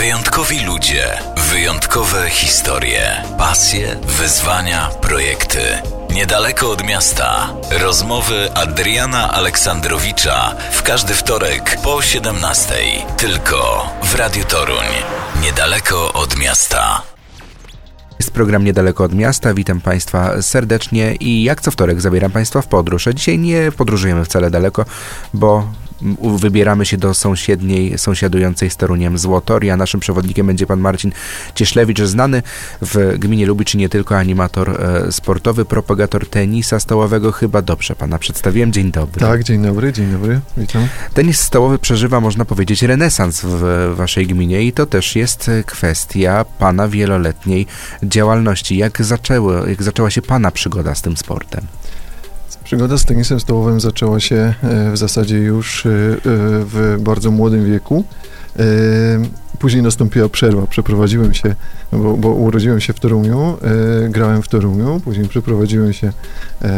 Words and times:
Wyjątkowi 0.00 0.60
ludzie, 0.60 1.04
wyjątkowe 1.50 2.30
historie, 2.30 3.22
pasje, 3.38 3.96
wyzwania, 4.18 4.90
projekty. 5.00 5.60
Niedaleko 6.14 6.70
od 6.70 6.84
miasta. 6.86 7.48
Rozmowy 7.82 8.52
Adriana 8.54 9.32
Aleksandrowicza 9.32 10.54
w 10.72 10.82
każdy 10.82 11.14
wtorek 11.14 11.76
po 11.82 12.02
17. 12.02 12.74
Tylko 13.16 13.88
w 14.02 14.14
Radiu 14.14 14.44
Toruń. 14.44 14.86
Niedaleko 15.42 16.12
od 16.12 16.38
miasta. 16.38 17.02
Jest 18.18 18.30
program 18.30 18.64
niedaleko 18.64 19.04
od 19.04 19.14
miasta. 19.14 19.54
Witam 19.54 19.80
Państwa 19.80 20.42
serdecznie 20.42 21.14
i 21.14 21.42
jak 21.42 21.60
co 21.60 21.70
wtorek 21.70 22.00
zabieram 22.00 22.30
Państwa 22.30 22.62
w 22.62 22.66
podróż. 22.66 23.06
A 23.08 23.12
dzisiaj 23.12 23.38
nie 23.38 23.72
podróżujemy 23.72 24.24
wcale 24.24 24.50
daleko, 24.50 24.84
bo 25.34 25.66
wybieramy 26.38 26.86
się 26.86 26.96
do 26.96 27.14
sąsiedniej, 27.14 27.98
sąsiadującej 27.98 28.70
z 28.70 28.76
Toruniem 28.76 29.18
Złotorii, 29.18 29.70
a 29.70 29.76
naszym 29.76 30.00
przewodnikiem 30.00 30.46
będzie 30.46 30.66
pan 30.66 30.80
Marcin 30.80 31.12
Cieślewicz, 31.54 32.00
znany 32.02 32.42
w 32.82 33.18
gminie 33.18 33.46
Lubicz 33.46 33.74
nie 33.74 33.88
tylko 33.88 34.16
animator 34.16 34.70
e, 34.70 35.12
sportowy, 35.12 35.64
propagator 35.64 36.28
tenisa 36.28 36.80
stołowego. 36.80 37.32
Chyba 37.32 37.62
dobrze 37.62 37.94
pana 37.94 38.18
przedstawiłem. 38.18 38.72
Dzień 38.72 38.92
dobry. 38.92 39.20
Tak, 39.20 39.44
dzień 39.44 39.62
dobry, 39.62 39.92
dzień 39.92 40.12
dobry, 40.12 40.40
witam. 40.56 40.88
Tenis 41.14 41.40
stołowy 41.40 41.78
przeżywa, 41.78 42.20
można 42.20 42.44
powiedzieć, 42.44 42.82
renesans 42.82 43.40
w 43.44 43.92
waszej 43.96 44.26
gminie 44.26 44.62
i 44.62 44.72
to 44.72 44.86
też 44.86 45.16
jest 45.16 45.50
kwestia 45.66 46.44
pana 46.58 46.88
wieloletniej 46.88 47.66
działalności. 48.02 48.76
Jak, 48.76 49.04
zaczęło, 49.04 49.66
jak 49.66 49.82
zaczęła 49.82 50.10
się 50.10 50.22
pana 50.22 50.50
przygoda 50.50 50.94
z 50.94 51.02
tym 51.02 51.16
sportem? 51.16 51.66
Przygoda 52.64 52.98
z 52.98 53.04
tenisem 53.04 53.40
stołowym 53.40 53.80
zaczęła 53.80 54.20
się 54.20 54.54
e, 54.62 54.92
w 54.92 54.96
zasadzie 54.96 55.38
już 55.38 55.86
e, 55.86 55.90
e, 55.90 56.18
w 56.24 56.96
bardzo 57.00 57.30
młodym 57.30 57.64
wieku. 57.64 58.04
Później 59.58 59.82
nastąpiła 59.82 60.28
przerwa. 60.28 60.66
Przeprowadziłem 60.66 61.34
się, 61.34 61.54
bo, 61.92 62.16
bo 62.16 62.28
urodziłem 62.28 62.80
się 62.80 62.92
w 62.92 63.00
Toruniu, 63.00 63.56
grałem 64.08 64.42
w 64.42 64.48
Toruniu, 64.48 65.00
później 65.04 65.28
przeprowadziłem 65.28 65.92
się 65.92 66.12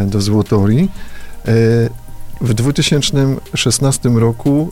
do 0.07 0.21
Złotorii. 0.21 0.91
W 2.41 2.55
2016 2.55 4.09
roku 4.09 4.71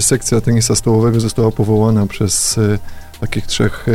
sekcja 0.00 0.40
tenisa 0.40 0.74
stołowego 0.74 1.20
została 1.20 1.50
powołana 1.50 2.06
przez 2.06 2.60
takich 3.20 3.46
trzech 3.46 3.86
e, 3.88 3.92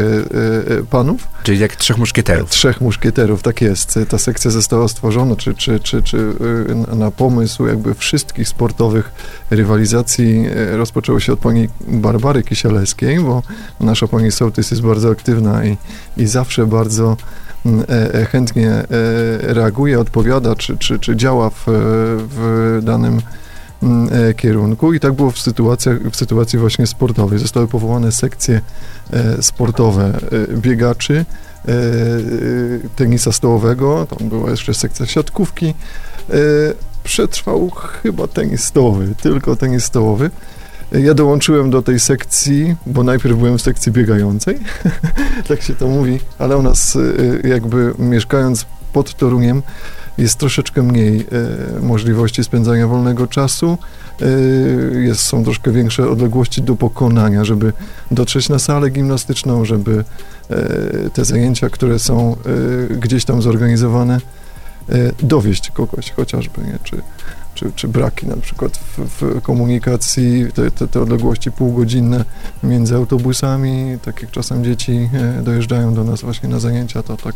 e, 0.78 0.84
panów. 0.84 1.28
Czyli 1.44 1.60
jak 1.60 1.76
trzech 1.76 1.98
muszkieterów. 1.98 2.50
Trzech 2.50 2.82
muszkieterów, 2.82 3.44
tak 3.44 3.62
jest. 3.62 4.00
Ta 4.10 4.18
sekcja 4.18 4.52
została 4.52 4.88
stworzona, 4.88 5.36
czy, 5.36 5.54
czy, 5.54 5.80
czy, 5.80 6.04
czy 6.04 6.34
e, 6.92 6.96
na 6.96 7.12
pomysł 7.12 7.68
jakby 7.68 7.96
wszystkich 7.96 8.48
sportowych 8.48 9.12
rywalizacji 9.50 10.46
rozpoczęło 10.72 11.20
się 11.20 11.34
od 11.34 11.40
pani 11.40 11.70
Barbary 11.88 12.44
Kisielewskiej, 12.44 13.20
bo 13.20 13.44
nasza 13.80 14.08
pani 14.08 14.32
sołtys 14.32 14.72
jest 14.72 14.84
bardzo 14.84 15.10
aktywna 15.10 15.66
i, 15.66 15.78
i 16.18 16.28
zawsze 16.28 16.66
bardzo 16.66 17.18
chętnie 18.32 18.84
reaguje, 19.42 20.00
odpowiada, 20.00 20.56
czy, 20.56 20.78
czy, 20.78 21.00
czy 21.00 21.16
działa 21.16 21.50
w, 21.50 21.64
w 22.30 22.80
danym 22.84 23.18
e, 23.18 23.45
kierunku 24.38 24.94
i 24.94 25.00
tak 25.00 25.14
było 25.14 25.32
w, 25.32 25.40
sytuacjach, 25.40 25.98
w 26.12 26.16
sytuacji 26.16 26.60
właśnie 26.60 26.88
sportowej. 26.88 27.40
Zostały 27.40 27.68
powołane 27.68 28.12
sekcje 28.12 28.62
e, 29.14 29.44
sportowe 29.44 30.20
e, 30.52 30.58
biegaczy, 30.58 31.26
tenisa 32.96 33.32
stołowego, 33.32 34.08
tam 34.10 34.30
była 34.30 34.50
jeszcze 34.50 34.74
sekcja 34.74 35.06
siatkówki. 35.06 35.74
Przetrwał 37.04 37.70
chyba 37.70 38.28
tenis 38.28 38.64
stołowy, 38.64 39.16
tylko 39.22 39.56
tenis 39.56 39.84
stołowy. 39.84 40.32
Ja 40.92 41.14
dołączyłem 41.14 41.70
do 41.70 41.82
tej 41.82 42.00
sekcji, 42.00 42.76
bo 42.86 43.04
najpierw 43.04 43.38
byłem 43.38 43.58
w 43.58 43.62
sekcji 43.62 43.92
biegającej, 43.92 44.60
tak 45.48 45.62
się 45.62 45.76
to 45.76 45.88
mówi, 45.88 46.20
ale 46.40 46.58
u 46.58 46.62
nas 46.62 46.98
jakby 47.44 47.94
mieszkając 48.00 48.66
pod 48.94 49.16
Toruniem, 49.16 49.62
jest 50.18 50.36
troszeczkę 50.36 50.84
mniej 50.84 51.28
e, 51.78 51.80
możliwości 51.80 52.44
spędzania 52.44 52.88
wolnego 52.88 53.28
czasu, 53.28 53.78
e, 54.22 54.26
jest, 55.00 55.22
są 55.22 55.44
troszkę 55.44 55.72
większe 55.72 56.10
odległości 56.10 56.62
do 56.62 56.76
pokonania, 56.76 57.46
żeby 57.46 57.74
dotrzeć 58.12 58.50
na 58.50 58.60
salę 58.60 58.90
gimnastyczną, 58.90 59.66
żeby 59.66 60.04
e, 60.50 61.10
te 61.10 61.26
zajęcia, 61.26 61.70
które 61.70 62.00
są 62.00 62.36
gdzieś 63.00 63.26
tam 63.26 63.42
zorganizowane, 63.42 64.20
dowieść 65.24 65.72
kogoś 65.72 66.12
chociażby, 66.12 66.62
nie? 66.62 66.80
Czy, 66.84 67.02
czy, 67.56 67.72
czy 67.76 67.88
braki 67.88 68.28
na 68.28 68.38
przykład 68.38 68.78
w, 68.78 69.22
w 69.22 69.42
komunikacji, 69.42 70.46
te, 70.54 70.72
te, 70.72 70.88
te, 70.88 71.02
odległości 71.02 71.52
półgodzinne 71.52 72.26
między 72.64 72.96
autobusami, 72.96 73.98
tak 74.02 74.22
jak 74.22 74.32
czasem 74.32 74.64
dzieci 74.64 75.10
dojeżdżają 75.44 75.94
do 75.94 76.04
nas 76.04 76.22
właśnie 76.22 76.50
na 76.50 76.60
zajęcia, 76.60 77.04
to 77.04 77.18
tak 77.18 77.36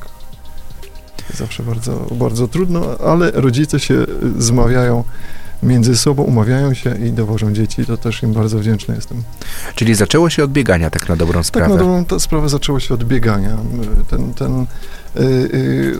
zawsze 1.33 1.63
bardzo, 1.63 2.07
bardzo 2.11 2.47
trudno, 2.47 2.97
ale 2.97 3.31
rodzice 3.31 3.79
się 3.79 4.05
zmawiają 4.37 5.03
między 5.63 5.97
sobą, 5.97 6.23
umawiają 6.23 6.73
się 6.73 6.97
i 7.07 7.11
dowożą 7.11 7.53
dzieci, 7.53 7.85
to 7.85 7.97
też 7.97 8.23
im 8.23 8.33
bardzo 8.33 8.59
wdzięczny 8.59 8.95
jestem. 8.95 9.23
Czyli 9.75 9.95
zaczęło 9.95 10.29
się 10.29 10.43
od 10.43 10.51
biegania, 10.51 10.89
tak 10.89 11.09
na 11.09 11.15
dobrą 11.15 11.43
sprawę? 11.43 11.67
Tak 11.69 11.85
na 11.85 11.97
dobrą 11.97 12.19
sprawę 12.19 12.49
zaczęło 12.49 12.79
się 12.79 12.93
od 12.93 13.03
biegania. 13.03 13.57
Ten, 14.09 14.33
ten 14.33 14.61
y, 14.61 15.21
y, 15.23 15.97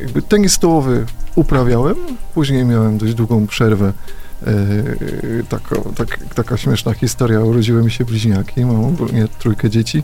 jakby 0.00 0.22
tenis 0.22 0.52
stołowy 0.52 1.06
uprawiałem, 1.34 1.96
później 2.34 2.64
miałem 2.64 2.98
dość 2.98 3.14
długą 3.14 3.46
przerwę 3.46 3.92
Yy, 4.46 5.44
taka, 5.48 5.76
tak, 5.96 6.18
taka 6.34 6.56
śmieszna 6.56 6.94
historia. 6.94 7.40
Urodziły 7.40 7.82
mi 7.82 7.90
się 7.90 8.04
bliźniaki, 8.04 8.64
mam 8.64 8.84
ogólnie 8.84 9.28
trójkę 9.38 9.70
dzieci. 9.70 10.02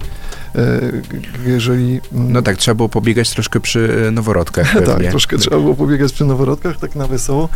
Yy, 0.55 1.03
jeżeli... 1.47 2.01
No 2.13 2.43
tak, 2.43 2.57
trzeba 2.57 2.75
było 2.75 2.89
pobiegać 2.89 3.31
troszkę 3.31 3.61
przy 3.61 4.07
e, 4.09 4.11
noworodkach. 4.11 4.75
tak, 4.87 5.03
troszkę 5.11 5.39
trzeba 5.39 5.57
było 5.57 5.75
pobiegać 5.75 6.13
przy 6.13 6.25
noworodkach, 6.25 6.77
tak 6.77 6.97
na 6.97 7.07
wesoło, 7.07 7.49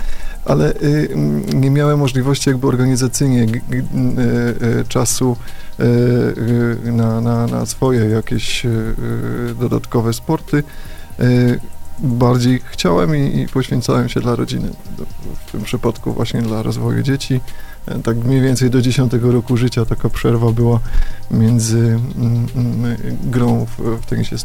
ale 0.45 0.72
y, 0.72 1.09
nie 1.55 1.71
miałem 1.71 1.99
możliwości 1.99 2.50
jakby 2.50 2.67
organizacyjnie 2.67 3.43
y, 3.43 3.49
y, 4.81 4.84
czasu 4.89 5.37
na, 6.84 7.21
na, 7.21 7.47
na 7.47 7.66
swoje 7.66 8.01
jakieś 8.09 8.66
dodatkowe 9.61 10.12
sporty 10.12 10.62
bardziej 11.99 12.60
chciałem 12.65 13.16
i, 13.16 13.41
i, 13.41 13.49
poświęcałem 13.49 14.09
się 14.09 14.21
dla 14.21 14.37
rodziny. 14.37 14.69
W 15.47 15.53
tym 15.53 15.62
przypadku 15.62 16.12
właśnie 16.12 16.43
dla 16.43 16.62
rozwoju 16.62 17.03
dzieci. 17.03 17.41
E, 17.87 17.99
tak 17.99 18.17
mniej 18.17 18.41
więcej 18.41 18.71
do 18.71 18.83
10 18.83 19.12
roku 19.22 19.56
życia 19.56 19.84
taka 19.84 20.09
przerwa 20.09 20.53
była 20.53 20.81
między 21.31 21.78
mm, 21.78 22.47
mm, 22.56 22.97
grą 23.25 23.67
w, 23.67 24.03
w 24.03 24.06
tenisie 24.06 24.39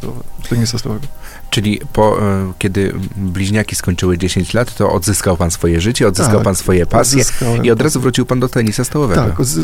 stałowego. 0.80 1.08
Czyli 1.50 1.82
po, 1.94 2.22
e, 2.22 2.54
kiedy 2.60 2.94
bliźniaki 3.16 3.76
skończyły 3.76 4.18
10 4.18 4.54
lat, 4.54 4.76
to 4.76 4.92
odzyskał 4.92 5.38
pan 5.38 5.52
swoje 5.52 5.82
życie, 5.82 6.08
odzyskał 6.08 6.36
tak, 6.36 6.44
pan 6.44 6.56
swoje 6.56 6.86
pasje 6.86 7.24
i 7.64 7.72
od 7.72 7.82
razu 7.82 8.00
wrócił 8.00 8.26
pan 8.26 8.40
do 8.40 8.50
tenisa 8.50 8.84
stołowego. 8.84 9.22
Tak, 9.24 9.46
z, 9.46 9.58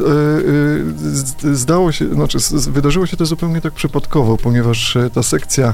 e, 1.46 1.56
zdało 1.56 1.92
się, 1.92 2.13
znaczy 2.13 2.38
wydarzyło 2.68 3.06
się 3.06 3.18
to 3.18 3.25
zupełnie 3.25 3.62
tak 3.62 3.74
przypadkowo, 3.74 4.38
ponieważ 4.38 4.97
ta 5.13 5.24
sekcja 5.24 5.74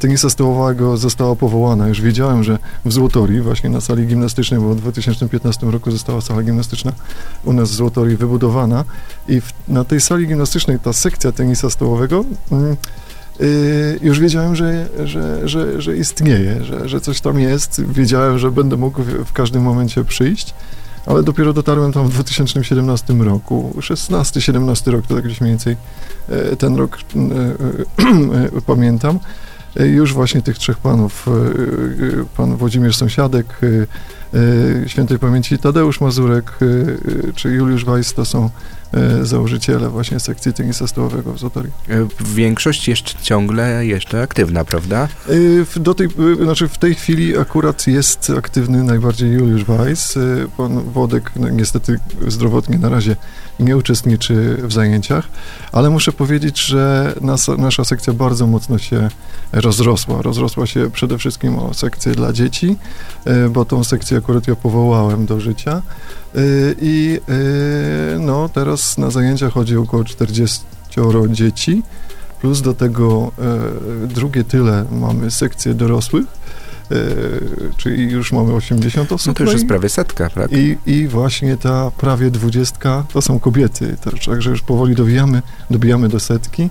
tenisa 0.00 0.30
stołowego 0.30 0.96
została 0.96 1.36
powołana. 1.36 1.88
Już 1.88 2.00
wiedziałem, 2.00 2.44
że 2.44 2.58
w 2.84 2.92
Złotorii, 2.92 3.40
właśnie 3.40 3.70
na 3.70 3.80
sali 3.80 4.06
gimnastycznej, 4.06 4.60
bo 4.60 4.74
w 4.74 4.80
2015 4.80 5.66
roku 5.66 5.90
została 5.90 6.20
sala 6.20 6.42
gimnastyczna 6.42 6.92
u 7.44 7.52
nas 7.52 7.70
w 7.70 7.74
Złotorii 7.74 8.16
wybudowana 8.16 8.84
i 9.28 9.40
w, 9.40 9.52
na 9.68 9.84
tej 9.84 10.00
sali 10.00 10.26
gimnastycznej 10.26 10.78
ta 10.78 10.92
sekcja 10.92 11.32
tenisa 11.32 11.70
stołowego 11.70 12.24
mm, 12.52 12.76
y, 13.40 13.98
już 14.02 14.20
wiedziałem, 14.20 14.56
że, 14.56 14.88
że, 15.04 15.48
że, 15.48 15.82
że 15.82 15.96
istnieje, 15.96 16.64
że, 16.64 16.88
że 16.88 17.00
coś 17.00 17.20
tam 17.20 17.40
jest. 17.40 17.82
Wiedziałem, 17.92 18.38
że 18.38 18.50
będę 18.50 18.76
mógł 18.76 19.02
w, 19.02 19.24
w 19.24 19.32
każdym 19.32 19.62
momencie 19.62 20.04
przyjść 20.04 20.54
ale 21.06 21.22
dopiero 21.22 21.52
dotarłem 21.52 21.92
tam 21.92 22.08
w 22.08 22.10
2017 22.10 23.14
roku. 23.14 23.74
16-17 23.76 24.90
rok 24.90 25.06
to 25.06 25.14
tak 25.14 25.24
gdzieś 25.24 25.40
mniej 25.40 25.52
więcej 25.52 25.76
e, 26.28 26.56
ten 26.56 26.76
rok 26.76 26.98
e, 26.98 28.58
e, 28.58 28.60
pamiętam. 28.66 29.18
Już 29.76 30.14
właśnie 30.14 30.42
tych 30.42 30.58
trzech 30.58 30.78
panów, 30.78 31.26
pan 32.36 32.56
Włodzimierz 32.56 32.96
Sąsiadek, 32.96 33.60
świętej 34.86 35.18
pamięci 35.18 35.58
Tadeusz 35.58 36.00
Mazurek 36.00 36.58
czy 37.34 37.48
Juliusz 37.48 37.84
Weiss 37.84 38.14
to 38.14 38.24
są 38.24 38.50
założyciele 39.22 39.88
właśnie 39.88 40.20
sekcji 40.20 40.52
tenisa 40.52 40.86
stołowego 40.86 41.32
w 41.32 41.38
Zotorii. 41.38 41.72
Większość 42.20 42.88
jeszcze 42.88 43.18
ciągle 43.22 43.86
jeszcze 43.86 44.22
aktywna, 44.22 44.64
prawda? 44.64 45.08
Do 45.76 45.94
tej, 45.94 46.08
znaczy 46.42 46.68
w 46.68 46.78
tej 46.78 46.94
chwili 46.94 47.38
akurat 47.38 47.86
jest 47.86 48.32
aktywny 48.38 48.84
najbardziej 48.84 49.32
Juliusz 49.32 49.64
Weiss. 49.64 50.18
Pan 50.56 50.80
Wodek 50.80 51.30
no, 51.36 51.48
niestety 51.48 51.98
zdrowotnie 52.28 52.78
na 52.78 52.88
razie 52.88 53.16
nie 53.60 53.76
uczestniczy 53.76 54.56
w 54.62 54.72
zajęciach, 54.72 55.28
ale 55.72 55.90
muszę 55.90 56.12
powiedzieć, 56.12 56.60
że 56.60 57.14
nas, 57.20 57.48
nasza 57.58 57.84
sekcja 57.84 58.12
bardzo 58.12 58.46
mocno 58.46 58.78
się 58.78 59.08
rozrosła. 59.52 60.22
Rozrosła 60.22 60.66
się 60.66 60.90
przede 60.90 61.18
wszystkim 61.18 61.58
o 61.58 61.74
sekcję 61.74 62.12
dla 62.12 62.32
dzieci, 62.32 62.76
e, 63.24 63.48
bo 63.48 63.64
tą 63.64 63.84
sekcję 63.84 64.20
akurat 64.26 64.48
ja 64.48 64.56
powołałem 64.56 65.26
do 65.26 65.40
życia 65.40 65.82
e, 66.34 66.40
i 66.80 67.20
e, 67.28 68.18
no 68.18 68.48
teraz 68.48 68.98
na 68.98 69.10
zajęcia 69.10 69.50
chodzi 69.50 69.76
około 69.76 70.04
40 70.04 70.76
sześcioro 70.96 71.28
dzieci, 71.28 71.82
plus 72.40 72.62
do 72.62 72.74
tego 72.74 73.32
e, 74.04 74.06
drugie 74.06 74.44
tyle 74.44 74.84
mamy 74.90 75.30
sekcję 75.30 75.74
dorosłych, 75.74 76.26
e, 76.90 76.96
czyli 77.76 78.10
już 78.10 78.32
mamy 78.32 78.52
80 78.54 79.12
osób. 79.12 79.26
No 79.26 79.34
to 79.34 79.42
już 79.42 79.52
no 79.52 79.52
jest 79.52 79.66
prawie 79.66 79.88
setka, 79.88 80.30
tak? 80.30 80.52
i, 80.52 80.78
I 80.86 81.08
właśnie 81.08 81.56
ta 81.56 81.90
prawie 81.90 82.30
dwudziestka 82.30 83.04
to 83.12 83.22
są 83.22 83.40
kobiety, 83.40 83.96
także 84.04 84.50
już 84.50 84.62
powoli 84.62 84.94
dobijamy, 84.94 85.42
dobijamy 85.70 86.08
do 86.08 86.20
setki. 86.20 86.70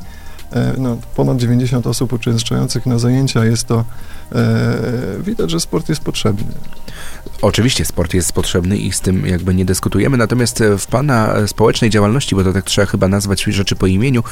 E, 0.56 0.74
No, 0.78 0.98
ponad 1.16 1.38
90 1.38 1.88
osób 1.88 2.14
uczęszczających 2.14 2.86
na 2.86 3.00
zajęcia 3.00 3.46
jest 3.46 3.68
to, 3.68 3.84
e, 4.32 4.76
widać, 5.20 5.52
że 5.52 5.60
sport 5.60 5.90
jest 5.90 6.02
potrzebny. 6.02 6.54
Oczywiście 7.42 7.86
sport 7.86 8.14
jest 8.14 8.34
potrzebny 8.34 8.78
i 8.78 8.92
z 8.92 9.02
tym 9.02 9.26
jakby 9.26 9.56
nie 9.56 9.66
dyskutujemy, 9.66 10.18
natomiast 10.18 10.62
e, 10.62 10.78
w 10.78 10.88
Pana 10.88 11.48
społecznej 11.48 11.90
działalności, 11.90 12.36
bo 12.36 12.44
to 12.44 12.54
tak 12.54 12.66
trzeba 12.66 12.86
chyba 12.86 13.08
nazwać 13.08 13.44
rzeczy 13.44 13.76
po 13.76 13.88
imieniu, 13.88 14.24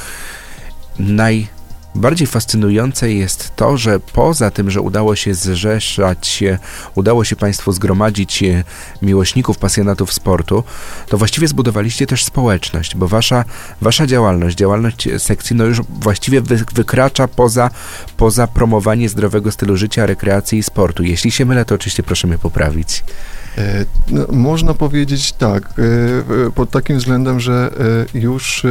najbardziej 1.94 2.26
fascynujące 2.26 3.12
jest 3.12 3.56
to, 3.56 3.76
że 3.76 4.00
poza 4.00 4.50
tym, 4.50 4.70
że 4.70 4.80
udało 4.80 5.16
się 5.16 5.34
zrzeszać 5.34 6.26
się, 6.26 6.58
udało 6.94 7.24
się 7.24 7.36
Państwu 7.36 7.72
zgromadzić 7.72 8.42
e, 8.42 8.64
miłośników, 9.02 9.58
pasjonatów 9.58 10.12
sportu, 10.12 10.64
to 11.08 11.18
właściwie 11.18 11.48
zbudowaliście 11.48 12.06
też 12.06 12.24
społeczność, 12.24 12.96
bo 12.96 13.08
Wasza, 13.08 13.44
wasza 13.80 14.06
działalność, 14.06 14.56
działalność 14.56 15.08
sekcji, 15.18 15.56
no 15.56 15.64
już 15.64 15.80
właściwie 16.00 16.40
wy, 16.40 16.64
wykracza 16.74 17.28
poza, 17.28 17.70
poza 18.16 18.46
promowanie 18.46 19.08
zdrowego 19.08 19.52
stylu 19.52 19.76
życia, 19.76 20.06
rekreacji 20.06 20.58
i 20.58 20.62
sportu. 20.62 21.02
Jeśli 21.02 21.30
się 21.30 21.44
mylę, 21.44 21.64
to 21.64 21.74
oczywiście 21.74 22.02
proszę 22.02 22.26
mnie 22.26 22.38
poprawić. 22.38 23.04
E, 23.58 23.84
No, 24.10 24.26
można 24.32 24.74
powiedzieć 24.74 25.32
tak, 25.32 25.62
e, 26.46 26.50
pod 26.50 26.70
takim 26.70 26.98
względem, 26.98 27.40
że 27.40 27.70
już 28.14 28.66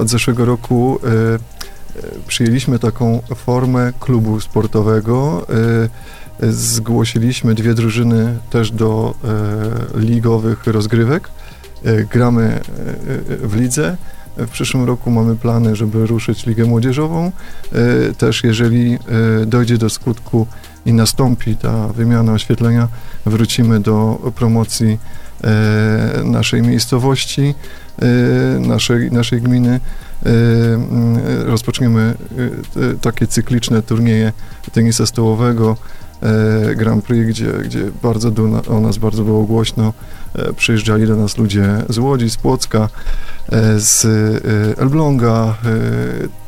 od 0.00 0.08
zeszłego 0.08 0.44
roku 0.44 1.00
przyjęliśmy 2.26 2.78
taką 2.78 3.22
formę 3.36 3.92
klubu 4.00 4.40
sportowego. 4.40 5.46
e, 6.40 6.46
e, 6.46 6.52
Zgłosiliśmy 6.52 7.54
dwie 7.54 7.74
drużyny 7.74 8.38
też 8.50 8.70
do 8.70 9.14
e, 9.94 10.00
ligowych 10.00 10.66
rozgrywek. 10.66 11.28
E, 11.84 12.04
Gramy 12.04 12.42
e, 12.44 12.58
e, 12.58 13.48
w 13.48 13.56
lidze. 13.56 13.96
W 14.36 14.48
przyszłym 14.48 14.84
roku 14.84 15.10
mamy 15.10 15.36
plany, 15.36 15.76
żeby 15.76 16.06
ruszyć 16.06 16.46
Ligę 16.46 16.64
Młodzieżową. 16.64 17.32
E, 17.72 18.14
Też 18.14 18.44
jeżeli 18.44 18.94
e, 19.42 19.46
dojdzie 19.46 19.78
do 19.78 19.90
skutku 19.90 20.46
i 20.86 20.92
nastąpi 20.92 21.56
ta 21.56 21.88
wymiana 21.88 22.32
oświetlenia, 22.32 22.88
wrócimy 23.26 23.80
do 23.80 24.18
promocji 24.34 24.98
e, 25.44 26.22
naszej 26.24 26.62
miejscowości, 26.62 27.54
e, 28.02 28.06
naszej, 28.60 29.12
naszej 29.12 29.42
gminy. 29.42 29.80
E, 30.26 30.30
mm, 30.74 31.18
rozpoczniemy 31.46 32.14
te- 32.74 32.94
takie 33.00 33.26
cykliczne 33.26 33.82
turnieje 33.82 34.32
tenisa 34.72 35.06
stołowego, 35.06 35.76
Grand 36.76 37.04
Prix, 37.04 37.28
gdzie, 37.28 37.52
gdzie 37.64 37.80
bardzo 38.02 38.32
o 38.68 38.80
nas 38.80 38.98
bardzo 38.98 39.24
było 39.24 39.42
głośno. 39.44 39.92
E, 40.34 40.52
Przyjeżdżali 40.52 41.06
do 41.06 41.16
nas 41.16 41.38
ludzie 41.38 41.82
z 41.88 41.98
Łodzi, 41.98 42.30
z 42.30 42.36
Płocka, 42.36 42.88
e, 43.52 43.80
z 43.80 44.06
Elbląga. 44.78 45.54
e, 45.64 46.40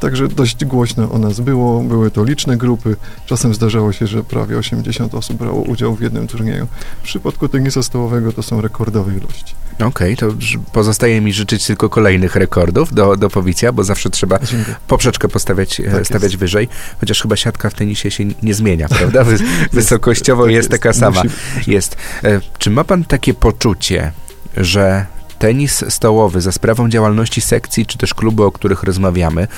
Także 0.00 0.28
dość 0.28 0.64
głośno 0.64 1.10
o 1.10 1.18
nas 1.18 1.40
było, 1.40 1.80
były 1.82 2.10
to 2.10 2.24
liczne 2.24 2.56
grupy. 2.56 2.96
Czasem 3.26 3.54
zdarzało 3.54 3.92
się, 3.92 4.06
że 4.06 4.24
prawie 4.24 4.58
80 4.58 5.14
osób 5.14 5.36
brało 5.36 5.62
udział 5.62 5.94
w 5.94 6.00
jednym 6.00 6.26
turnieju. 6.26 6.66
W 7.00 7.02
przypadku 7.02 7.48
tenisa 7.48 7.82
stołowego 7.82 8.32
to 8.32 8.42
są 8.42 8.60
rekordowe 8.60 9.12
ilości. 9.16 9.54
Okej, 9.84 10.16
to 10.16 10.30
ż- 10.30 10.58
pozostaje 10.72 11.20
mi 11.20 11.32
życzyć 11.32 11.66
tylko 11.66 11.88
kolejnych 11.88 12.36
rekordów 12.36 12.94
do, 12.94 13.16
do 13.16 13.30
powicia, 13.30 13.72
bo 13.72 13.84
zawsze 13.84 14.10
trzeba 14.10 14.38
Dziękuję. 14.38 14.76
poprzeczkę 14.88 15.28
postawiać, 15.28 15.80
e, 15.80 15.84
Tak 15.90 16.06
stawiać 16.06 16.22
jest. 16.32 16.36
wyżej, 16.36 16.68
chociaż 17.00 17.22
chyba 17.22 17.36
siatka 17.36 17.70
w 17.70 17.74
tenisie 17.74 18.10
się 18.10 18.24
nie 18.42 18.54
zmienia, 18.54 18.88
prawda? 18.98 19.24
Wy, 19.24 19.36
wysokościowo 19.72 20.44
tak 20.44 20.52
jest, 20.52 20.68
taka 20.70 20.92
sama. 20.92 21.22
Musi- 21.22 21.70
Jest. 21.70 21.96
E, 22.24 22.40
Czy 22.58 22.70
ma 22.70 22.84
pan 22.84 23.04
takie 23.04 23.34
poczucie, 23.34 24.12
że 24.56 25.06
tenis 25.38 25.84
stołowy 25.88 26.40
za 26.40 26.52
sprawą 26.52 26.88
działalności 26.88 27.40
sekcji, 27.40 27.86
czy 27.86 27.98
też 27.98 28.14
klubu, 28.14 28.42
o 28.42 28.52
których 28.52 28.82
rozmawiamy, 28.82 29.48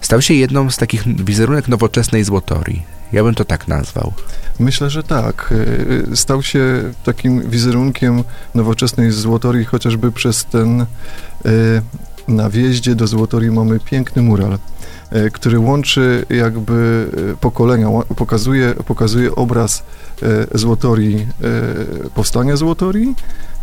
stał 0.00 0.22
się 0.22 0.34
jedną 0.34 0.70
z 0.70 0.76
takich 0.76 1.24
wizerunek 1.24 1.68
nowoczesnej 1.68 2.24
złotorii? 2.24 2.82
Ja 3.14 3.22
bym 3.22 3.34
to 3.34 3.44
tak 3.44 3.68
nazwał. 3.68 4.12
Myślę, 4.58 4.90
że 4.90 5.02
tak. 5.02 5.54
Y, 6.12 6.16
Stał 6.16 6.42
się 6.42 6.82
takim 7.04 7.50
wizerunkiem 7.50 8.24
nowoczesnej 8.54 9.12
Złotorii, 9.12 9.64
chociażby 9.64 10.12
przez 10.12 10.44
ten 10.44 10.80
y, 10.80 10.86
na 12.28 12.50
wjeździe 12.50 12.94
do 12.94 13.06
Złotorii 13.06 13.50
mamy 13.50 13.80
piękny 13.80 14.22
mural, 14.22 14.58
który 15.32 15.58
łączy 15.58 16.26
jakby 16.30 17.06
pokolenia, 17.40 17.88
pokazuje, 18.16 18.74
pokazuje 18.74 19.34
obraz 19.34 19.82
Złotorii, 20.54 21.26
powstania 22.14 22.56
Złotorii 22.56 23.14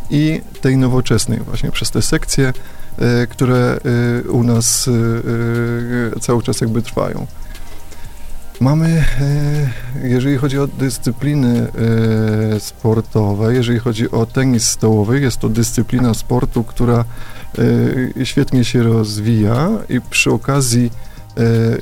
i 0.09 0.41
tej 0.61 0.77
nowoczesnej 0.77 1.39
właśnie 1.39 1.71
przez 1.71 1.91
te 1.91 2.01
sekcje, 2.01 2.53
które 3.29 3.79
u 4.29 4.43
nas 4.43 4.89
cały 6.21 6.43
czas 6.43 6.61
jakby 6.61 6.81
trwają. 6.81 7.27
Mamy, 8.61 9.03
e, 9.21 10.07
jeżeli 10.07 10.37
chodzi 10.37 10.59
o 10.59 10.67
dyscypliny 10.67 11.67
e, 12.55 12.59
sportowe, 12.59 13.53
jeżeli 13.53 13.79
chodzi 13.79 14.11
o 14.11 14.25
tenis 14.25 14.67
stołowy, 14.67 15.21
jest 15.21 15.37
to 15.37 15.49
dyscyplina 15.49 16.13
sportu, 16.13 16.63
która 16.63 17.05
e, 18.19 18.25
świetnie 18.25 18.63
się 18.65 18.83
rozwija 18.83 19.69
i 19.89 20.01
przy 20.01 20.31
okazji 20.31 20.91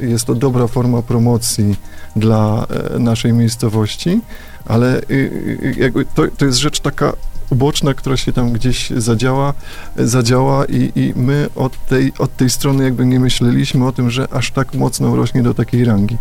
jest 0.02 0.26
to 0.26 0.36
dobra 0.36 0.68
forma 0.68 1.02
promocji 1.02 1.76
dla 2.16 2.68
naszej 3.00 3.34
miejscowości, 3.34 4.22
ale 4.66 5.02
to, 6.16 6.24
to 6.38 6.46
jest 6.46 6.58
rzecz 6.58 6.80
taka 6.80 7.14
uboczna, 7.50 7.94
która 7.94 8.18
się 8.18 8.34
tam 8.34 8.52
gdzieś 8.52 8.90
zadziała, 8.90 9.54
zadziała 9.96 10.66
i, 10.66 10.92
i 10.96 11.14
my 11.16 11.50
od 11.56 11.86
tej, 11.86 12.14
od 12.20 12.36
tej 12.36 12.50
strony 12.50 12.84
jakby 12.84 13.06
nie 13.06 13.20
myśleliśmy 13.20 13.88
o 13.88 13.92
tym, 13.92 14.12
że 14.12 14.28
aż 14.34 14.52
tak 14.52 14.74
mocno 14.74 15.16
rośnie 15.16 15.44
do 15.44 15.54
takiej 15.54 15.86
rangi. 15.86 16.18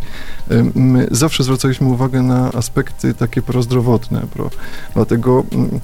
My 0.75 1.09
zawsze 1.11 1.45
zwracaliśmy 1.45 1.87
uwagę 1.87 2.23
na 2.23 2.53
aspekty 2.53 3.15
takie 3.15 3.43
prozdrowotne, 3.43 4.21
pro, 4.21 4.51
dlatego 4.95 5.45
mm, 5.53 5.81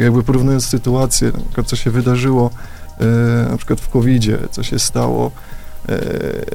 jakby 0.00 0.22
porównując 0.22 0.66
sytuację, 0.66 1.32
co 1.66 1.76
się 1.76 1.90
wydarzyło 1.90 2.50
e, 3.00 3.50
na 3.50 3.56
przykład 3.56 3.80
w 3.80 3.88
COVID-zie, 3.88 4.38
co 4.50 4.62
się 4.62 4.78
stało, 4.78 5.30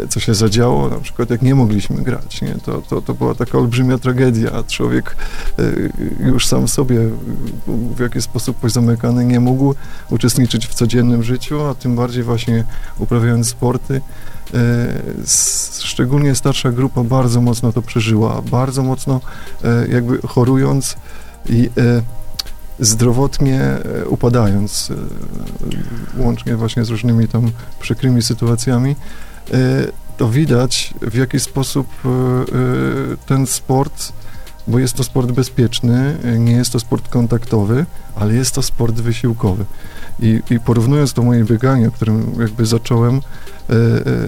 co 0.09 0.19
się 0.19 0.33
zadziało, 0.33 0.89
na 0.89 0.99
przykład 0.99 1.29
jak 1.29 1.41
nie 1.41 1.55
mogliśmy 1.55 2.03
grać, 2.03 2.41
nie? 2.41 2.55
To, 2.65 2.81
to, 2.81 3.01
to 3.01 3.13
była 3.13 3.35
taka 3.35 3.57
olbrzymia 3.57 3.97
tragedia, 3.97 4.63
człowiek 4.67 5.15
e, 5.59 5.63
już 6.27 6.47
sam 6.47 6.67
sobie 6.67 6.99
w 7.95 7.99
jakiś 7.99 8.23
sposób 8.23 8.57
pozamykany 8.57 9.25
nie 9.25 9.39
mógł 9.39 9.75
uczestniczyć 10.09 10.67
w 10.67 10.73
codziennym 10.73 11.23
życiu, 11.23 11.61
a 11.61 11.75
tym 11.75 11.95
bardziej 11.95 12.23
właśnie 12.23 12.63
uprawiając 12.99 13.47
sporty. 13.47 14.01
E, 14.53 14.93
Szczególnie 15.79 16.35
starsza 16.35 16.71
grupa 16.71 17.03
bardzo 17.03 17.41
mocno 17.41 17.73
to 17.73 17.81
przeżyła, 17.81 18.41
bardzo 18.41 18.83
mocno 18.83 19.21
e, 19.63 19.87
jakby 19.87 20.27
chorując 20.27 20.95
i 21.49 21.69
e, 21.77 22.01
zdrowotnie 22.79 23.61
e, 23.61 24.05
upadając, 24.05 24.91
e, 26.17 26.23
łącznie 26.23 26.55
właśnie 26.55 26.85
z 26.85 26.89
różnymi 26.89 27.27
tam 27.27 27.51
przykrymi 27.79 28.21
sytuacjami, 28.21 28.95
e, 29.51 29.57
to 30.17 30.29
widać 30.29 30.93
w 31.01 31.15
jaki 31.15 31.39
sposób 31.39 31.87
ten 33.25 33.47
sport, 33.47 34.13
bo 34.67 34.79
jest 34.79 34.93
to 34.93 35.03
sport 35.03 35.31
bezpieczny, 35.31 36.17
nie 36.39 36.51
jest 36.51 36.71
to 36.71 36.79
sport 36.79 37.09
kontaktowy, 37.09 37.85
ale 38.15 38.33
jest 38.33 38.55
to 38.55 38.61
sport 38.61 38.95
wysiłkowy. 38.95 39.65
I, 40.19 40.41
i 40.49 40.59
porównując 40.59 41.13
to 41.13 41.23
moje 41.23 41.43
bieganie, 41.43 41.91
którym 41.91 42.35
jakby 42.39 42.65
zacząłem, 42.65 43.21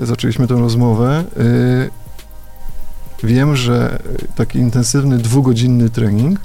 zaczęliśmy 0.04 0.48
tę 0.48 0.54
rozmowę, 0.54 1.24
wiem, 3.24 3.56
że 3.56 4.00
taki 4.36 4.60
intensywny 4.60 5.18
dwugodzinny 5.18 5.90
trening 5.90 6.40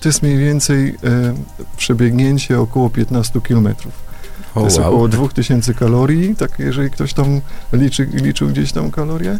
to 0.00 0.08
jest 0.08 0.22
mniej 0.22 0.38
więcej 0.38 0.88
e, 0.88 1.34
przebiegnięcie 1.76 2.60
około 2.60 2.90
15 2.90 3.40
kilometrów. 3.40 3.92
To 4.54 4.64
jest 4.64 4.78
wow. 4.78 4.88
około 4.88 5.08
2000 5.08 5.74
kalorii, 5.74 6.36
tak 6.36 6.58
jeżeli 6.58 6.90
ktoś 6.90 7.14
tam 7.14 7.40
liczy, 7.72 8.08
liczył 8.12 8.48
gdzieś 8.48 8.72
tam 8.72 8.90
kalorie. 8.90 9.38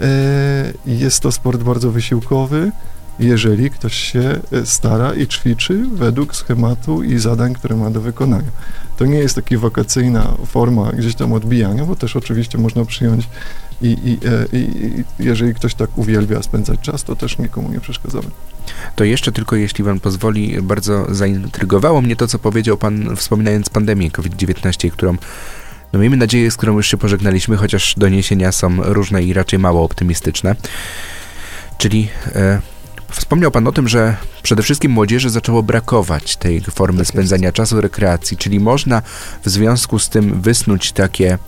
E, 0.00 0.72
Jest 0.86 1.20
to 1.20 1.32
sport 1.32 1.62
bardzo 1.62 1.90
wysiłkowy, 1.90 2.72
jeżeli 3.18 3.70
ktoś 3.70 3.94
się 3.94 4.40
e, 4.52 4.66
stara 4.66 5.14
i 5.14 5.26
ćwiczy 5.26 5.84
według 5.92 6.36
schematu 6.36 7.02
i 7.02 7.18
zadań, 7.18 7.54
które 7.54 7.76
ma 7.76 7.90
do 7.90 8.00
wykonania. 8.00 8.50
To 8.96 9.06
nie 9.06 9.18
jest 9.18 9.34
taka 9.34 9.58
wakacyjna 9.58 10.34
forma 10.46 10.92
gdzieś 10.92 11.14
tam 11.14 11.32
odbijania, 11.32 11.84
bo 11.84 11.96
też 11.96 12.16
oczywiście 12.16 12.58
można 12.58 12.84
przyjąć 12.84 13.28
i, 13.82 13.86
i, 13.86 14.18
e, 14.28 14.58
i, 14.58 14.58
i 14.58 15.04
jeżeli 15.18 15.54
ktoś 15.54 15.74
tak 15.74 15.98
uwielbia 15.98 16.42
spędzać 16.42 16.80
czas, 16.80 17.04
to 17.04 17.16
też 17.16 17.38
nikomu 17.38 17.70
nie 17.70 17.80
przeszkadzamy. 17.80 18.26
To 18.96 19.04
jeszcze 19.04 19.32
tylko, 19.32 19.56
jeśli 19.56 19.84
pan 19.84 20.00
pozwoli, 20.00 20.62
bardzo 20.62 21.14
zaintrygowało 21.14 22.02
mnie 22.02 22.16
to, 22.16 22.28
co 22.28 22.38
powiedział 22.38 22.76
pan, 22.76 23.16
wspominając 23.16 23.68
pandemię 23.68 24.10
COVID-19, 24.10 24.90
którą 24.90 25.16
No 25.92 25.98
miejmy 25.98 26.16
nadzieję, 26.16 26.50
z 26.50 26.56
którą 26.56 26.76
już 26.76 26.86
się 26.86 26.96
pożegnaliśmy, 26.96 27.56
chociaż 27.56 27.94
doniesienia 27.96 28.52
są 28.52 28.82
różne 28.82 29.22
i 29.22 29.32
raczej 29.32 29.58
mało 29.58 29.84
optymistyczne. 29.84 30.56
Czyli 31.78 32.08
e, 32.34 32.60
wspomniał 33.10 33.50
Pan 33.50 33.66
o 33.66 33.72
tym, 33.72 33.88
że 33.88 34.16
przede 34.42 34.62
wszystkim 34.62 34.92
młodzieży 34.92 35.30
zaczęło 35.30 35.62
brakować 35.62 36.36
tej 36.36 36.60
formy 36.60 36.98
tak 36.98 37.06
spędzania 37.06 37.52
czasu, 37.52 37.80
rekreacji, 37.80 38.36
czyli 38.36 38.60
można 38.60 39.02
w 39.44 39.48
związku 39.48 39.98
z 39.98 40.08
tym 40.08 40.40
wysnuć 40.40 40.92
takie 40.92 41.38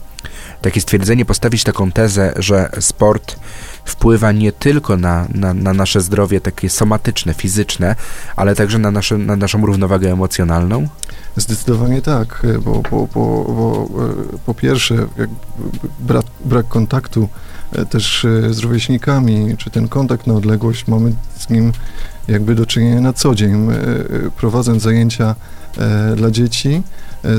takie 0.62 0.80
stwierdzenie, 0.80 1.24
postawić 1.24 1.64
taką 1.64 1.92
tezę, 1.92 2.32
że 2.36 2.70
sport 2.80 3.36
wpływa 3.84 4.32
nie 4.32 4.52
tylko 4.52 4.96
na, 4.96 5.26
na, 5.34 5.54
na, 5.54 5.74
nasze 5.74 6.00
zdrowie 6.00 6.40
takie 6.40 6.70
somatyczne, 6.70 7.34
fizyczne, 7.34 7.96
ale 8.36 8.54
także 8.54 8.78
na, 8.78 8.90
nasze, 8.90 9.18
na 9.18 9.36
naszą 9.36 9.66
równowagę 9.66 10.12
emocjonalną? 10.12 10.88
Zdecydowanie 11.36 12.02
tak, 12.02 12.46
bo, 12.64 12.82
bo, 12.90 13.08
bo, 13.14 13.44
bo 13.44 13.88
e, 14.34 14.38
po 14.46 14.54
pierwsze 14.54 15.06
brak, 16.00 16.24
brak 16.44 16.68
kontaktu 16.68 17.28
e, 17.72 17.86
też 17.86 18.24
e, 18.24 18.54
z 18.54 18.58
rówieśnikami, 18.58 19.56
czy 19.56 19.70
ten 19.70 19.88
kontakt 19.88 20.26
na 20.26 20.34
odległość 20.34 20.86
mamy 20.86 21.12
z 21.38 21.50
nim 21.50 21.72
jakby 22.28 22.54
do 22.54 22.66
czynienia 22.66 23.00
na 23.00 23.12
co 23.12 23.34
dzień. 23.34 23.68
Prowadząc 24.36 24.82
zajęcia 24.82 25.34
dla 26.16 26.30
dzieci, 26.30 26.82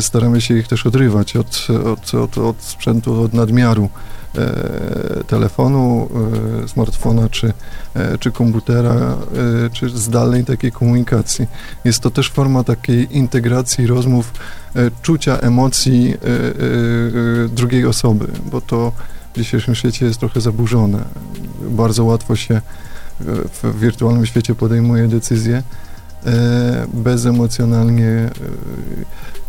staramy 0.02 0.42
się 0.42 0.58
ich 0.58 0.68
też 0.68 0.86
odrywać 0.86 1.36
od, 1.36 1.68
od, 1.86 2.14
od, 2.14 2.38
od 2.38 2.62
sprzętu, 2.62 3.22
od 3.22 3.34
nadmiaru 3.34 3.90
E, 4.38 5.24
telefonu, 5.24 6.10
e, 6.64 6.68
smartfona 6.68 7.30
czy, 7.30 7.54
e, 7.94 8.18
czy 8.18 8.32
komputera, 8.32 9.18
czy 9.74 9.90
zdalnej 9.90 10.46
takiej 10.46 10.72
komunikacji. 10.72 11.48
Jest 11.86 12.00
to 12.00 12.12
też 12.12 12.30
forma 12.30 12.64
takiej 12.64 13.18
integracji 13.18 13.88
rozmów, 13.88 14.34
czucia 15.02 15.38
emocji 15.38 16.16
drugiej 17.50 17.86
osoby, 17.86 18.28
bo 18.52 18.62
to 18.62 18.92
w 19.34 19.38
dzisiejszym 19.38 19.76
świecie 19.76 20.06
jest 20.06 20.20
trochę 20.20 20.42
zaburzone. 20.42 21.04
Bardzo 21.62 22.06
łatwo 22.06 22.36
się 22.36 22.62
w 23.64 23.80
wirtualnym 23.80 24.26
świecie 24.26 24.56
podejmuje 24.56 25.08
decyzje 25.08 25.64
bezemocjonalnie 26.94 28.30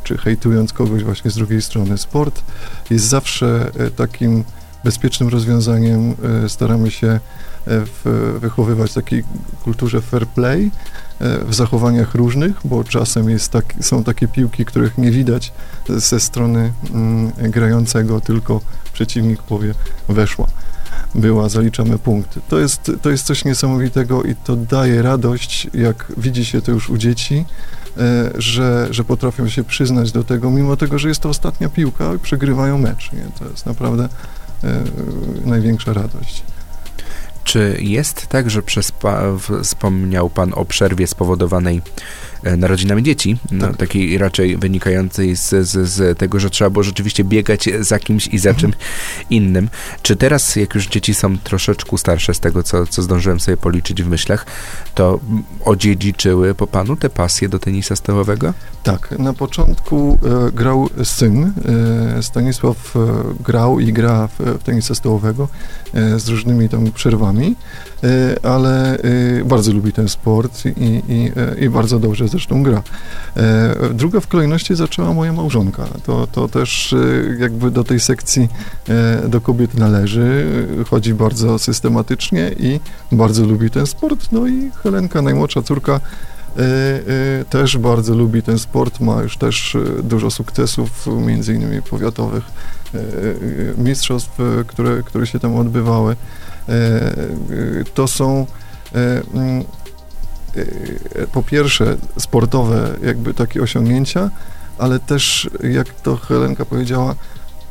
czy 0.05 0.19
hejtując 0.19 0.73
kogoś 0.73 1.05
właśnie 1.05 1.31
z 1.31 1.35
drugiej 1.35 1.63
strony. 1.63 1.99
Sport 1.99 2.43
jest 2.91 3.05
zawsze 3.05 3.71
takim 3.97 4.45
bezpiecznym 4.85 5.29
rozwiązaniem 5.29 6.15
e, 6.45 6.49
staramy 6.49 6.91
się 6.91 7.09
e, 7.09 7.21
w, 7.67 8.37
wychowywać 8.41 8.93
takiej 8.93 9.25
kulturze 9.65 10.01
fair 10.01 10.27
play, 10.27 10.71
e, 11.21 11.45
w 11.45 11.55
zachowaniach 11.55 12.15
różnych, 12.15 12.57
bo 12.65 12.85
czasem 12.85 13.31
jest 13.31 13.53
tak, 13.53 13.75
są 13.81 14.05
takie 14.05 14.29
piłki, 14.29 14.65
których 14.65 14.99
nie 14.99 15.11
widać 15.11 15.53
ze 15.89 16.21
strony 16.21 16.73
mm, 16.95 17.33
grającego, 17.37 18.21
tylko 18.21 18.61
przeciwnik 18.93 19.43
powie 19.43 19.75
weszła, 20.09 20.47
była, 21.15 21.49
zaliczamy 21.49 21.99
punkty. 21.99 22.41
To 22.49 22.59
jest, 22.59 22.93
to 23.03 23.11
jest 23.11 23.27
coś 23.27 23.45
niesamowitego 23.45 24.23
i 24.23 24.35
to 24.35 24.57
daje 24.57 25.03
radość, 25.03 25.67
jak 25.75 26.13
widzi 26.17 26.45
się 26.45 26.63
to 26.63 26.73
już 26.73 26.91
u 26.91 26.97
dzieci, 26.97 27.45
że, 28.35 28.89
że 28.91 29.05
potrafią 29.05 29.49
się 29.49 29.65
przyznać 29.65 30.13
do 30.13 30.25
tego, 30.25 30.51
mimo 30.51 30.77
tego, 30.77 30.99
że 30.99 31.09
jest 31.09 31.21
to 31.21 31.29
ostatnia 31.29 31.69
piłka, 31.69 32.11
przegrywają 32.23 32.79
mecz. 32.79 33.13
Nie? 33.13 33.25
To 33.39 33.45
jest 33.45 33.67
naprawdę 33.67 34.09
E, 34.65 34.83
największa 35.45 35.93
radość. 35.93 36.43
Czy 37.45 37.77
jest 37.81 38.27
tak, 38.27 38.51
że 38.51 38.63
wspomniał 39.63 40.31
Pan 40.31 40.53
o 40.55 40.65
przerwie 40.65 41.07
spowodowanej 41.07 41.77
E, 41.77 41.83
narodzinami 42.57 43.03
dzieci, 43.03 43.37
no, 43.51 43.67
tak. 43.67 43.77
takiej 43.77 44.19
raczej 44.19 44.57
wynikającej 44.57 45.37
z, 45.37 45.49
z, 45.49 45.89
z, 45.89 46.19
tego, 46.19 46.41
że 46.41 46.51
trzeba 46.51 46.71
było 46.71 46.83
rzeczywiście 46.83 47.25
biegać 47.25 47.69
za 47.81 47.99
kimś 47.99 48.27
i 48.27 48.39
za 48.39 48.51
mhm. 48.51 48.61
czym 48.61 48.81
innym. 49.31 49.69
Czy 50.03 50.17
teraz, 50.17 50.57
jak 50.57 50.75
już 50.75 50.89
dzieci 50.89 51.15
są 51.15 51.39
troszeczkę 51.39 51.99
starsze 51.99 52.35
z 52.35 52.41
tego, 52.41 52.63
co, 52.63 52.87
co 52.87 53.03
zdążyłem 53.03 53.41
sobie 53.41 53.57
policzyć 53.57 54.03
w 54.03 54.09
myślach, 54.09 54.47
to 54.95 55.21
odziedziczyły 55.65 56.55
po 56.55 56.67
panu 56.67 56.97
te 56.97 57.11
pasje 57.11 57.49
do 57.49 57.59
tenisa 57.59 57.97
stołowego? 57.97 58.55
Tak, 58.83 59.19
na 59.19 59.33
początku 59.33 60.19
e, 60.49 60.53
grał 60.53 60.89
syn. 61.05 61.53
E, 62.19 62.23
Stanisław 62.23 62.97
e, 62.97 62.99
grał 63.45 63.81
i 63.81 63.93
gra 63.93 64.27
w, 64.27 64.39
w 64.39 64.63
tenisa 64.63 64.95
stołowego 64.95 65.49
e, 65.95 66.19
z 66.21 66.29
różnymi 66.29 66.69
tam 66.69 66.93
przerwami, 66.93 67.57
e, 68.05 68.47
ale 68.47 68.99
bardzo 69.45 69.73
lubi 69.73 69.93
ten 69.93 70.09
sport 70.09 70.65
i, 70.67 71.03
i, 71.09 71.33
i 71.65 71.71
bardzo 71.71 71.99
dobrze 71.99 72.29
zresztą 72.33 72.63
gra. 72.63 72.83
E, 73.37 73.75
druga 73.95 74.21
w 74.21 74.27
kolejności 74.27 74.75
zaczęła 74.75 75.13
moja 75.13 75.33
małżonka. 75.33 75.87
To, 76.07 76.27
to 76.27 76.49
też 76.49 76.93
e, 76.93 76.97
jakby 77.39 77.71
do 77.71 77.85
tej 77.85 78.01
sekcji 78.01 78.49
e, 78.89 79.29
do 79.29 79.41
kobiet 79.41 79.75
należy. 79.75 80.47
Chodzi 80.91 81.15
bardzo 81.15 81.59
systematycznie 81.59 82.51
i 82.59 82.81
bardzo 83.13 83.47
lubi 83.47 83.71
ten 83.71 83.87
sport. 83.87 84.29
No 84.33 84.47
i 84.47 84.71
Helenka, 84.83 85.23
najmłodsza 85.23 85.63
córka, 85.63 86.01
też 87.51 87.79
bardzo 87.79 88.15
lubi 88.15 88.43
ten 88.43 88.59
sport, 88.59 89.01
ma 89.01 89.23
już 89.23 89.37
też 89.37 89.77
dużo 90.03 90.31
sukcesów, 90.31 91.07
między 91.07 91.55
innymi 91.55 91.83
powiatowych 91.83 92.45
mistrzostw, 93.79 94.39
które, 94.67 95.03
które 95.03 95.27
się 95.27 95.39
tam 95.39 95.57
odbywały. 95.57 96.17
To 97.95 98.09
są 98.09 98.47
po 101.33 101.43
pierwsze 101.43 101.97
sportowe 102.19 102.91
jakby 103.05 103.35
takie 103.35 103.63
osiągnięcia, 103.63 104.31
ale 104.79 105.01
też, 105.01 105.51
jak 105.63 105.91
to 105.91 106.17
Helenka 106.17 106.65
powiedziała, 106.65 107.15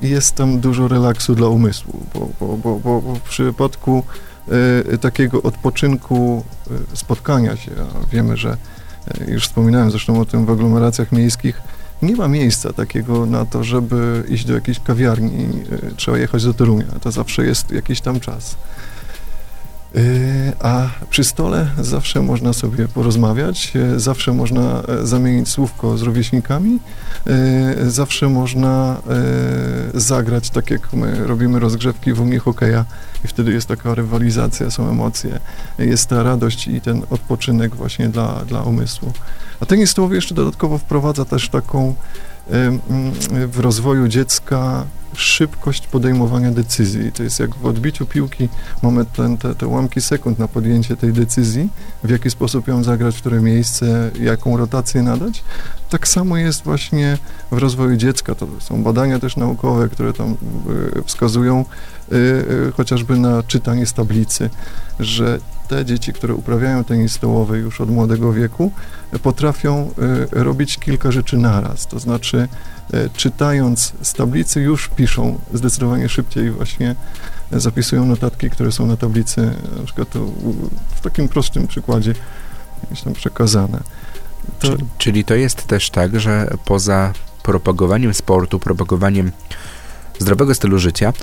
jest 0.02 0.36
tam 0.36 0.60
dużo 0.60 0.88
relaksu 0.88 1.36
dla 1.36 1.48
umysłu, 1.48 2.06
bo, 2.14 2.30
bo, 2.40 2.58
bo, 2.58 2.80
bo 2.80 3.02
w 3.02 3.22
przypadku 3.22 4.04
y, 4.94 4.98
takiego 4.98 5.42
odpoczynku, 5.42 6.44
y, 6.94 6.98
spotkania 6.98 7.56
się, 7.58 7.72
a 7.72 8.14
wiemy, 8.14 8.38
że 8.38 8.58
już 9.28 9.48
wspominałem 9.48 9.92
zresztą 9.92 10.22
o 10.22 10.26
tym 10.26 10.46
w 10.46 10.50
aglomeracjach 10.50 11.12
miejskich, 11.12 11.62
nie 12.02 12.16
ma 12.16 12.28
miejsca 12.28 12.74
takiego 12.74 13.26
na 13.26 13.46
to, 13.46 13.64
żeby 13.64 14.24
iść 14.30 14.46
do 14.46 14.54
jakiejś 14.54 14.80
kawiarni, 14.80 15.48
trzeba 15.96 16.18
jechać 16.18 16.46
do 16.46 16.54
Torunia, 16.54 16.86
to 17.02 17.12
zawsze 17.12 17.46
jest 17.46 17.72
jakiś 17.72 18.02
tam 18.02 18.20
czas. 18.20 18.56
Y, 19.96 20.54
a 20.60 20.90
przy 21.10 21.24
stole 21.24 21.68
zawsze 21.80 22.22
można 22.22 22.54
sobie 22.54 22.88
porozmawiać, 22.88 23.74
y, 23.96 24.00
zawsze 24.00 24.34
można 24.34 24.84
e, 24.88 25.08
zamienić 25.08 25.50
słówko 25.50 25.98
z 25.98 26.02
rówieśnikami, 26.02 26.80
y, 27.28 27.92
zawsze 27.92 28.30
można 28.30 29.02
e, 29.96 30.00
zagrać 30.00 30.50
tak 30.50 30.72
jak 30.72 30.94
my 30.94 31.28
robimy 31.28 31.60
rozgrzewki 31.60 32.14
w 32.14 32.22
umie 32.22 32.40
hokeja 32.40 32.86
i 33.26 33.28
wtedy 33.28 33.52
jest 33.52 33.68
taka 33.68 33.96
rywalizacja, 33.96 34.72
są 34.72 34.90
emocje, 34.90 35.40
jest 35.80 36.10
ta 36.10 36.24
radość 36.24 36.68
i 36.68 36.82
ten 36.82 37.02
odpoczynek 37.10 37.76
właśnie 37.76 38.10
dla, 38.10 38.46
dla 38.48 38.62
umysłu. 38.64 39.14
A 39.60 39.66
tenis 39.66 39.90
stołowy 39.90 40.16
jeszcze 40.16 40.36
dodatkowo 40.36 40.78
wprowadza 40.78 41.26
też 41.26 41.50
taką 41.50 41.96
w 43.48 43.60
rozwoju 43.60 44.08
dziecka 44.08 44.86
szybkość 45.16 45.88
podejmowania 45.88 46.52
decyzji. 46.52 47.12
To 47.12 47.24
jest 47.24 47.40
jak 47.40 47.56
w 47.56 47.66
odbiciu 47.66 48.06
piłki 48.06 48.50
mamy 48.82 49.06
ten, 49.06 49.38
te, 49.38 49.56
te 49.56 49.68
ułamki 49.68 50.02
sekund 50.02 50.40
na 50.40 50.48
podjęcie 50.48 50.98
tej 50.98 51.14
decyzji, 51.14 51.70
w 52.04 52.10
jaki 52.10 52.30
sposób 52.30 52.68
ją 52.68 52.84
zagrać, 52.84 53.16
w 53.16 53.20
które 53.20 53.42
miejsce, 53.42 54.12
jaką 54.22 54.58
rotację 54.58 55.04
nadać. 55.04 55.44
Tak 55.90 56.08
samo 56.08 56.38
jest 56.38 56.64
właśnie 56.64 57.18
w 57.52 57.58
rozwoju 57.58 57.98
dziecka. 57.98 58.36
To 58.36 58.48
są 58.60 58.84
badania 58.84 59.20
też 59.20 59.38
naukowe, 59.38 59.90
które 59.90 60.14
tam 60.14 60.38
y, 60.98 61.04
wskazują 61.06 61.66
y, 62.12 62.16
y, 62.16 62.72
chociażby 62.78 63.18
na 63.18 63.44
czytanie 63.44 63.86
z 63.86 63.94
tablicy, 63.94 64.50
że 65.00 65.40
te 65.72 65.86
dzieci, 65.86 66.14
które 66.14 66.34
uprawiają 66.36 66.84
tenis 66.84 67.14
stołowy 67.14 67.58
już 67.58 67.82
od 67.82 67.90
młodego 67.90 68.34
wieku, 68.34 68.72
potrafią 69.24 69.92
robić 70.32 70.78
kilka 70.78 71.12
rzeczy 71.12 71.38
naraz. 71.38 71.88
To 71.88 72.00
znaczy, 72.00 72.48
czytając 73.14 73.94
z 74.02 74.14
tablicy, 74.14 74.62
już 74.62 74.88
piszą 74.88 75.40
zdecydowanie 75.54 76.10
szybciej, 76.10 76.52
właśnie 76.52 76.96
zapisują 77.52 78.06
notatki, 78.06 78.50
które 78.50 78.72
są 78.72 78.86
na 78.86 78.98
tablicy, 78.98 79.54
na 79.78 79.84
przykład 79.84 80.08
w 80.96 81.02
takim 81.02 81.28
prostym 81.28 81.68
przykładzie, 81.68 82.14
jakieś 82.84 83.02
tam 83.02 83.14
przekazane. 83.14 83.80
To... 84.60 84.68
Czyli 84.98 85.24
to 85.24 85.36
jest 85.36 85.68
też 85.68 85.90
tak, 85.90 86.20
że 86.20 86.54
poza 86.66 87.14
propagowaniem 87.44 88.14
sportu, 88.14 88.60
propagowaniem 88.60 89.32
zdrowego 90.20 90.56
stylu 90.56 90.80
życia, 90.80 91.14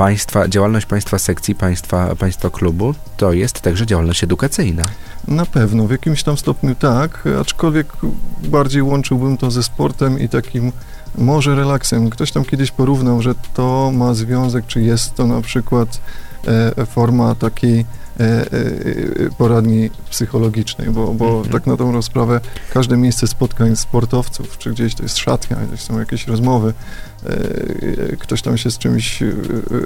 państwa, 0.00 0.48
działalność 0.48 0.86
państwa 0.86 1.18
sekcji, 1.18 1.54
państwa, 1.54 2.16
państwa 2.16 2.50
klubu, 2.50 2.94
to 3.16 3.32
jest 3.32 3.60
także 3.60 3.86
działalność 3.86 4.24
edukacyjna. 4.24 4.84
Na 5.28 5.46
pewno, 5.46 5.86
w 5.86 5.90
jakimś 5.90 6.22
tam 6.22 6.36
stopniu 6.36 6.74
tak, 6.74 7.24
aczkolwiek 7.40 7.92
bardziej 8.42 8.82
łączyłbym 8.82 9.36
to 9.36 9.50
ze 9.50 9.62
sportem 9.62 10.20
i 10.20 10.28
takim 10.28 10.72
może 11.18 11.54
relaksem. 11.54 12.10
Ktoś 12.10 12.32
tam 12.32 12.44
kiedyś 12.44 12.70
porównał, 12.70 13.22
że 13.22 13.34
to 13.54 13.90
ma 13.94 14.14
związek, 14.14 14.66
czy 14.66 14.82
jest 14.82 15.14
to 15.14 15.26
na 15.26 15.40
przykład 15.40 16.00
e, 16.78 16.86
forma 16.86 17.34
takiej 17.34 17.86
poradni 19.38 19.90
psychologicznej, 20.10 20.90
bo, 20.90 21.14
bo 21.14 21.30
Mhm. 21.30 21.52
tak 21.52 21.66
na 21.66 21.76
dobrą 21.76 22.02
sprawę 22.02 22.40
każde 22.72 22.96
miejsce 22.96 23.26
spotkań 23.26 23.76
sportowców, 23.76 24.58
czy 24.58 24.70
gdzieś 24.70 24.94
to 24.94 25.02
jest 25.02 25.18
szatnia, 25.18 25.56
gdzieś 25.56 25.80
są 25.80 25.98
jakieś 25.98 26.26
rozmowy, 26.26 26.74
e, 27.26 28.16
ktoś 28.16 28.42
tam 28.42 28.58
się 28.58 28.70
z 28.70 28.78
czymś 28.78 29.22
e, 29.22 29.32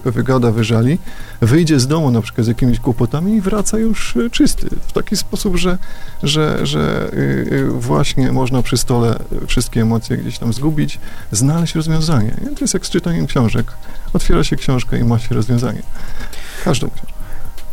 wygada, 0.05 0.51
wyżali, 0.51 0.99
wyjdzie 1.41 1.81
z 1.81 1.87
domu 1.87 2.11
na 2.11 2.23
przykład 2.23 2.45
z 2.45 2.49
jakimiś 2.49 2.81
kłopotami 2.81 3.37
i 3.37 3.41
wraca 3.41 3.79
już 3.79 4.17
e, 4.17 4.31
czysty, 4.31 4.69
w 4.89 4.93
taki 4.93 5.17
sposób, 5.17 5.57
że, 5.57 5.79
że, 6.23 6.67
że 6.67 7.11
e, 7.51 7.57
e, 7.57 7.65
właśnie 7.65 8.33
można 8.33 8.63
przy 8.63 8.77
stole 8.77 9.19
wszystkie 9.47 9.81
emocje 9.81 10.17
gdzieś 10.17 10.39
tam 10.39 10.53
zgubić, 10.53 11.01
znaleźć 11.33 11.75
rozwiązanie. 11.75 12.35
Nie? 12.43 12.57
To 12.57 12.61
jest 12.61 12.75
jak 12.75 12.87
z 12.87 12.91
czytaniem 12.91 13.27
książek. 13.27 13.73
Otwiera 14.13 14.45
się 14.45 14.57
książkę 14.57 14.99
i 14.99 15.05
ma 15.05 15.19
się 15.19 15.35
rozwiązanie. 15.35 15.83
Każdą 16.65 16.91
książkę. 16.91 17.14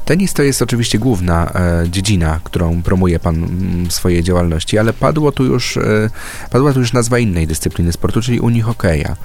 Tenis 0.05 0.33
to 0.33 0.43
jest 0.43 0.61
oczywiście 0.61 0.99
główna 0.99 1.51
e, 1.55 1.89
dziedzina, 1.89 2.39
którą 2.43 2.83
promuje 2.83 3.19
Pan 3.19 3.35
mm, 3.35 3.85
w 3.85 3.93
swojej 3.93 4.23
działalności, 4.23 4.77
ale 4.77 4.93
padło 4.93 5.31
tu 5.31 5.45
już, 5.45 5.77
e, 5.77 6.09
padła 6.51 6.73
tu 6.73 6.79
już 6.79 6.93
nazwa 6.93 7.19
innej 7.19 7.47
dyscypliny 7.47 7.91
sportu, 7.91 8.21
czyli 8.21 8.39
unihokeja. 8.39 9.15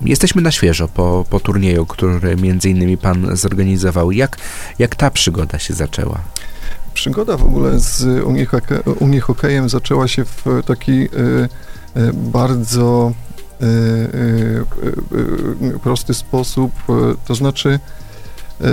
Jesteśmy 0.00 0.42
na 0.42 0.50
świeżo 0.50 0.88
po, 0.88 1.24
po 1.30 1.40
turnieju, 1.40 1.86
który 1.86 2.36
między 2.36 2.70
innymi 2.70 2.98
Pan 2.98 3.36
zorganizował. 3.36 4.12
Jak, 4.12 4.36
jak 4.78 4.96
ta 4.96 5.10
przygoda 5.10 5.58
się 5.58 5.74
zaczęła? 5.74 6.20
Przygoda 6.94 7.36
w 7.36 7.44
ogóle 7.44 7.80
z 7.80 8.24
unihoke, 8.24 8.82
unihokejem 8.82 9.68
zaczęła 9.68 10.08
się 10.08 10.24
w 10.24 10.44
taki 10.66 11.02
e, 11.02 11.08
e, 11.94 12.12
bardzo 12.12 13.12
e, 13.60 13.66
prosty 15.82 16.14
sposób, 16.14 16.72
to 17.26 17.34
znaczy 17.34 17.78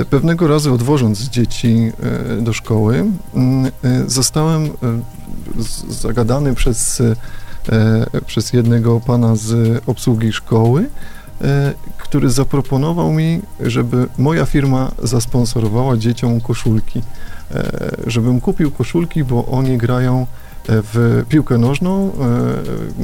pewnego 0.09 0.47
razu 0.47 0.73
odwożąc 0.73 1.19
dzieci 1.19 1.91
e, 2.37 2.41
do 2.41 2.53
szkoły, 2.53 3.05
m, 3.35 3.65
e, 3.65 3.69
zostałem 4.07 4.65
e, 4.65 4.69
zagadany 5.89 6.55
przez, 6.55 7.01
e, 7.01 8.21
przez 8.25 8.53
jednego 8.53 8.99
pana 8.99 9.35
z 9.35 9.81
obsługi 9.85 10.33
szkoły, 10.33 10.89
e, 11.41 11.73
który 11.97 12.29
zaproponował 12.29 13.11
mi, 13.13 13.41
żeby 13.59 14.07
moja 14.17 14.45
firma 14.45 14.91
zasponsorowała 15.03 15.97
dzieciom 15.97 16.41
koszulki 16.41 17.01
e, 17.51 17.91
żebym 18.07 18.41
kupił 18.41 18.71
koszulki, 18.71 19.23
bo 19.23 19.45
oni 19.45 19.77
grają 19.77 20.21
e, 20.21 20.25
w 20.67 21.23
piłkę 21.29 21.57
nożną. 21.57 22.11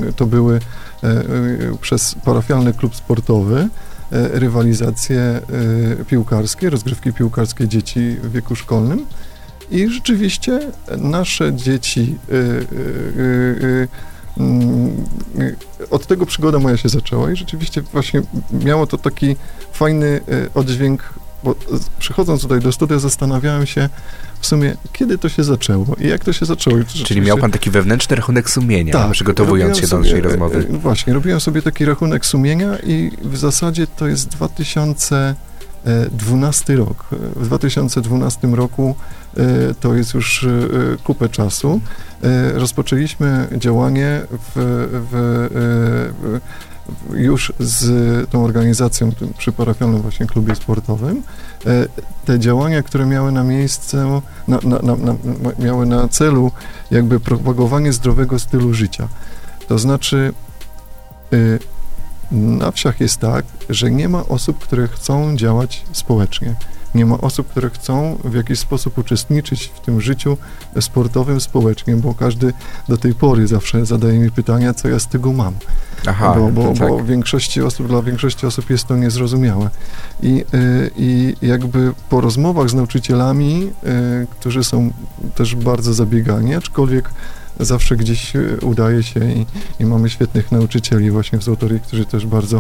e, 0.10 0.14
To 0.14 0.26
były 0.26 0.60
e, 1.04 1.08
e, 1.08 1.24
przez 1.82 2.16
parafialny 2.26 2.74
klub 2.74 2.96
sportowy 2.96 3.60
e, 3.60 3.91
rywalizacje 4.12 5.20
e, 5.20 5.42
piłkarskie, 6.06 6.70
rozgrywki 6.70 7.14
piłkarskie 7.14 7.68
dzieci 7.68 8.00
w 8.24 8.32
wieku 8.32 8.56
szkolnym. 8.56 9.06
I 9.72 9.90
rzeczywiście 9.90 10.60
nasze 10.98 11.54
dzieci 11.54 12.18
e, 12.32 12.36
e, 12.36 12.40
e, 12.40 13.88
mm, 14.38 15.06
e, 15.40 15.90
od 15.90 16.08
tego 16.08 16.26
przygoda 16.26 16.60
moja 16.60 16.78
się 16.78 16.90
zaczęła 16.90 17.32
i 17.32 17.36
rzeczywiście 17.36 17.82
właśnie 17.82 18.22
miało 18.52 18.88
to 18.88 18.98
taki 18.98 19.36
fajny 19.74 20.08
e, 20.08 20.54
oddźwięk, 20.54 21.14
bo 21.44 21.56
przychodząc 22.00 22.42
tutaj 22.42 22.60
do 22.60 22.72
studia 22.72 23.00
zastanawiałem 23.00 23.66
się 23.66 23.90
w 24.40 24.48
sumie, 24.48 24.76
kiedy 24.94 25.18
to 25.18 25.30
się 25.30 25.44
zaczęło 25.44 25.86
i 26.00 26.08
jak 26.08 26.26
to 26.26 26.34
się 26.34 26.46
zaczęło. 26.46 26.78
To 26.78 26.84
Czyli 26.84 27.00
rzeczywiście- 27.00 27.28
miał 27.28 27.38
Pan 27.38 27.52
taki 27.52 27.72
wewnętrzny 27.72 28.16
rachunek 28.16 28.50
sumienia, 28.50 28.94
tak, 28.94 29.12
przygotowując 29.12 29.78
się 29.80 29.88
do 29.88 30.00
naszej 30.00 30.22
rozmowy. 30.22 30.68
e, 30.74 30.78
Właśnie, 30.78 31.14
robiłem 31.14 31.40
sobie 31.40 31.62
taki 31.62 31.86
rachunek 31.86 32.26
sumienia 32.26 32.78
i 32.80 33.12
w 33.24 33.38
zasadzie 33.38 33.88
to 33.88 34.08
jest 34.08 34.30
2012 34.30 36.76
rok. 36.76 37.06
W 37.36 37.46
2012 37.46 38.56
roku 38.56 38.96
e, 39.38 39.44
to 39.80 39.96
jest 39.96 40.14
już 40.14 40.44
e, 40.44 40.48
kupę 41.04 41.30
czasu. 41.30 41.82
Rozpoczęliśmy 42.54 43.48
działanie 43.58 44.22
w, 44.32 44.52
w, 44.56 45.08
w, 46.22 46.40
już 47.14 47.54
z 47.60 48.30
tą 48.30 48.44
organizacją 48.44 49.12
tym 49.12 49.34
przy 49.38 49.52
parafialnym 49.52 50.02
właśnie 50.02 50.26
klubie 50.26 50.56
sportowym. 50.56 51.24
E, 51.66 51.88
Te 52.26 52.40
działania, 52.40 52.84
które 52.84 53.06
miały 53.06 53.32
na 53.32 53.44
miejsce, 53.44 54.22
na, 54.48 54.60
na, 54.64 54.96
na, 54.96 55.16
miały 55.60 55.86
na 55.86 56.08
celu 56.08 56.52
jakby 56.92 57.20
propagowanie 57.20 57.94
zdrowego 57.94 58.40
stylu 58.40 58.74
życia. 58.74 59.08
To 59.68 59.80
znaczy, 59.80 60.34
y, 61.34 61.60
na 62.32 62.72
wsiach 62.72 63.00
jest 63.00 63.18
tak, 63.18 63.46
że 63.70 63.92
nie 63.92 64.10
ma 64.10 64.26
osób, 64.28 64.60
które 64.60 64.88
chcą 64.88 65.38
działać 65.38 65.86
społecznie. 65.92 66.56
Nie 66.96 67.06
ma 67.06 67.18
osób, 67.18 67.48
które 67.48 67.70
chcą 67.70 68.18
w 68.24 68.34
jakiś 68.34 68.60
sposób 68.60 68.98
uczestniczyć 68.98 69.72
w 69.76 69.80
tym 69.80 70.02
życiu 70.02 70.38
sportowym 70.80 71.42
społecznie, 71.42 71.96
bo 71.96 72.14
każdy 72.14 72.54
do 72.90 72.98
tej 72.98 73.16
pory 73.16 73.48
zawsze 73.48 73.86
zadaje 73.86 74.20
mi 74.20 74.32
pytania, 74.32 74.74
co 74.74 74.88
ja 74.90 75.00
z 75.00 75.08
tego 75.08 75.34
mam 75.34 75.54
Aha, 76.08 76.36
bo, 76.38 76.50
bo, 76.50 76.74
tak. 76.74 76.90
bo 76.90 77.04
większości 77.04 77.62
osób, 77.62 77.88
dla 77.88 78.02
większości 78.02 78.46
osób 78.46 78.70
jest 78.70 78.88
to 78.88 78.96
niezrozumiałe. 78.96 79.70
I, 80.24 80.46
y, 80.54 80.92
I 80.98 81.36
jakby 81.42 81.94
po 82.10 82.22
rozmowach 82.22 82.70
z 82.70 82.74
nauczycielami, 82.74 83.72
y, 84.24 84.28
którzy 84.30 84.64
są 84.64 84.92
też 85.36 85.56
bardzo 85.56 85.94
zabiegani, 85.94 86.56
aczkolwiek 86.56 87.10
zawsze 87.62 87.96
gdzieś 87.96 88.36
y, 88.36 88.58
udaje 88.62 89.04
się 89.04 89.32
i, 89.32 89.46
i 89.80 89.86
mamy 89.86 90.10
świetnych 90.10 90.52
nauczycieli 90.52 91.12
właśnie 91.12 91.40
w 91.40 91.44
Złotorii, 91.44 91.80
którzy 91.80 92.06
też 92.06 92.26
bardzo 92.26 92.60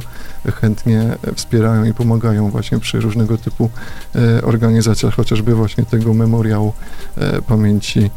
chętnie 0.62 1.18
wspierają 1.36 1.84
i 1.84 1.94
pomagają 1.94 2.50
właśnie 2.50 2.80
przy 2.80 3.00
różnego 3.00 3.38
typu 3.38 3.70
e, 4.16 4.42
organizacjach, 4.42 5.16
chociażby 5.16 5.56
właśnie 5.56 5.86
tego 5.86 6.14
memoriału 6.14 6.74
e, 7.18 7.42
pamięci 7.42 8.00
e, 8.00 8.10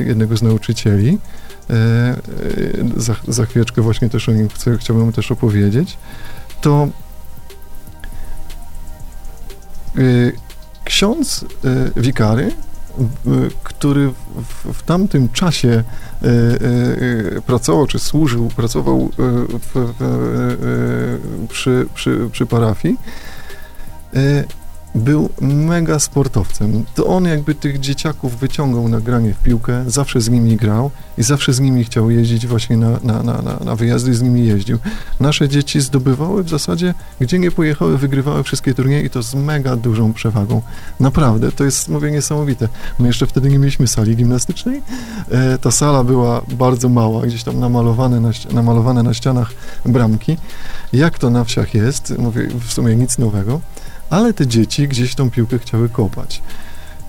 e, 0.00 0.04
jednego 0.04 0.36
z 0.36 0.42
nauczycieli. 0.42 1.18
E, 1.70 1.72
e, 1.74 2.16
za, 2.96 3.16
za 3.28 3.46
chwileczkę 3.46 3.82
właśnie 3.82 4.10
też 4.10 4.28
o 4.28 4.32
nim 4.32 4.48
chcę, 4.48 4.78
chciałbym 4.78 5.12
też 5.12 5.32
opowiedzieć, 5.32 5.98
to 6.60 6.88
e, 9.96 10.00
ksiądz 10.84 11.44
e, 11.64 12.00
wikary, 12.00 12.52
który 13.64 14.08
w, 14.08 14.72
w 14.74 14.82
tamtym 14.82 15.28
czasie 15.28 15.68
e, 15.68 16.26
e, 16.26 17.36
e, 17.36 17.40
pracował, 17.40 17.86
czy 17.86 17.98
służył, 17.98 18.48
pracował 18.48 19.10
w, 19.18 19.92
w, 19.98 21.46
przy, 21.48 21.86
przy, 21.94 22.28
przy 22.32 22.46
parafii, 22.46 22.96
był 24.94 25.28
mega 25.40 25.98
sportowcem. 25.98 26.84
To 26.94 27.06
on 27.06 27.24
jakby 27.24 27.54
tych 27.54 27.80
dzieciaków 27.80 28.38
wyciągał 28.38 28.88
na 28.88 29.00
granie 29.00 29.34
w 29.34 29.38
piłkę, 29.38 29.84
zawsze 29.86 30.20
z 30.20 30.30
nimi 30.30 30.56
grał 30.56 30.90
i 31.18 31.22
zawsze 31.22 31.52
z 31.52 31.60
nimi 31.60 31.84
chciał 31.84 32.10
jeździć 32.10 32.46
właśnie 32.46 32.76
na, 32.76 32.90
na, 33.02 33.22
na, 33.22 33.42
na, 33.64 33.76
wyjazdy 33.76 34.14
z 34.14 34.22
nimi 34.22 34.46
jeździł. 34.46 34.78
Nasze 35.20 35.48
dzieci 35.48 35.80
zdobywały 35.80 36.44
w 36.44 36.48
zasadzie, 36.48 36.94
gdzie 37.20 37.38
nie 37.38 37.50
pojechały, 37.50 37.98
wygrywały 37.98 38.42
wszystkie 38.42 38.74
turnieje 38.74 39.02
i 39.02 39.10
to 39.10 39.22
z 39.22 39.34
mega 39.34 39.76
dużą 39.76 40.12
przewagą. 40.12 40.62
Naprawdę, 41.00 41.52
to 41.52 41.64
jest, 41.64 41.88
mówię, 41.88 42.10
niesamowite. 42.10 42.68
My 42.98 43.06
jeszcze 43.06 43.26
wtedy 43.26 43.48
nie 43.48 43.58
mieliśmy 43.58 43.86
sali 43.86 44.16
gimnastycznej. 44.16 44.82
E, 45.30 45.58
ta 45.58 45.70
sala 45.70 46.04
była 46.04 46.42
bardzo 46.48 46.88
mała, 46.88 47.26
gdzieś 47.26 47.42
tam 47.42 47.60
namalowane 47.60 48.20
na, 48.20 48.30
namalowane 48.52 49.02
na 49.02 49.14
ścianach 49.14 49.52
bramki. 49.86 50.36
Jak 50.92 51.18
to 51.18 51.30
na 51.30 51.44
wsiach 51.44 51.74
jest, 51.74 52.18
mówię, 52.18 52.48
w 52.60 52.72
sumie 52.72 52.96
nic 52.96 53.18
nowego, 53.18 53.60
ale 54.10 54.34
te 54.34 54.46
dzieci 54.46 54.88
gdzieś 54.88 55.14
tą 55.14 55.30
piłkę 55.30 55.58
chciały 55.58 55.88
kopać. 55.88 56.42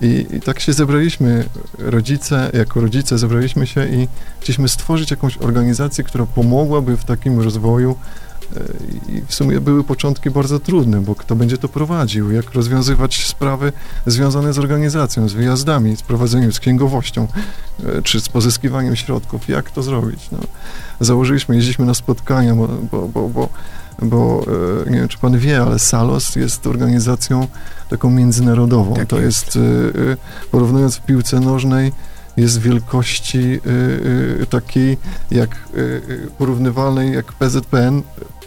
I, 0.00 0.26
I 0.32 0.40
tak 0.40 0.60
się 0.60 0.72
zebraliśmy, 0.72 1.44
rodzice, 1.78 2.50
jako 2.54 2.80
rodzice 2.80 3.18
zebraliśmy 3.18 3.66
się 3.66 3.86
i 3.88 4.08
chcieliśmy 4.40 4.68
stworzyć 4.68 5.10
jakąś 5.10 5.38
organizację, 5.38 6.04
która 6.04 6.26
pomogłaby 6.26 6.96
w 6.96 7.04
takim 7.04 7.40
rozwoju. 7.40 7.96
I 9.08 9.22
w 9.26 9.34
sumie 9.34 9.60
były 9.60 9.84
początki 9.84 10.30
bardzo 10.30 10.60
trudne, 10.60 11.00
bo 11.00 11.14
kto 11.14 11.36
będzie 11.36 11.58
to 11.58 11.68
prowadził, 11.68 12.30
jak 12.30 12.52
rozwiązywać 12.52 13.26
sprawy 13.26 13.72
związane 14.06 14.52
z 14.52 14.58
organizacją, 14.58 15.28
z 15.28 15.32
wyjazdami, 15.32 15.96
z 15.96 16.02
prowadzeniem, 16.02 16.52
z 16.52 16.60
księgowością, 16.60 17.28
e, 17.84 18.02
czy 18.02 18.20
z 18.20 18.28
pozyskiwaniem 18.28 18.96
środków, 18.96 19.48
jak 19.48 19.70
to 19.70 19.82
zrobić. 19.82 20.28
No. 20.32 20.38
Założyliśmy, 21.00 21.54
jeździliśmy 21.54 21.86
na 21.86 21.94
spotkania, 21.94 22.54
bo, 22.54 22.68
bo, 22.68 23.08
bo, 23.08 23.28
bo 23.28 23.48
bo 24.02 24.44
e, 24.86 24.90
nie 24.90 24.98
wiem, 24.98 25.08
czy 25.08 25.18
pan 25.18 25.38
wie, 25.38 25.62
ale 25.62 25.78
Salos 25.78 26.36
jest 26.36 26.66
organizacją 26.66 27.48
taką 27.90 28.10
międzynarodową. 28.10 28.94
Tak 28.94 29.08
to 29.08 29.20
jest. 29.20 29.56
e, 29.56 30.50
porównując 30.50 30.96
w 30.96 31.00
piłce 31.00 31.40
nożnej, 31.40 31.92
jest 32.36 32.60
wielkości 32.60 33.60
takiej 34.50 34.98
jak 35.30 35.56
porównywalnej 36.38 37.14
jak 37.14 37.32
PZPN 37.32 38.02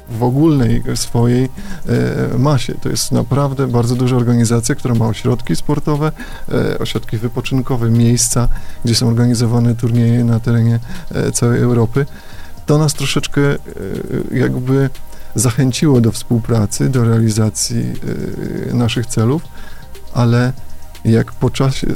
w 0.10 0.24
ogólnej 0.24 0.84
swojej 0.96 1.44
e, 1.44 2.38
masie. 2.38 2.74
To 2.82 2.90
jest 2.90 3.12
naprawdę 3.12 3.68
bardzo 3.68 3.96
duża 3.96 4.16
organizacja, 4.16 4.76
która 4.76 4.96
ma 4.96 5.08
ośrodki 5.08 5.56
sportowe, 5.56 6.12
e, 6.52 6.80
ośrodki 6.80 7.18
wypoczynkowe, 7.18 7.90
miejsca, 7.90 8.48
gdzie 8.86 8.96
są 8.96 9.08
organizowane 9.08 9.76
turnieje 9.76 10.24
na 10.24 10.40
terenie 10.40 10.80
e, 11.12 11.32
całej 11.32 11.62
Europy. 11.62 12.06
To 12.66 12.78
nas 12.78 12.94
troszeczkę 12.94 13.42
jakby 14.32 14.90
zachęciło 15.36 16.02
do 16.02 16.12
współpracy, 16.12 16.90
do 16.90 17.04
realizacji 17.04 17.94
naszych 18.74 19.06
celów, 19.06 19.42
ale 20.14 20.54
jak 21.06 21.32
po 21.32 21.50
czasie, 21.50 21.88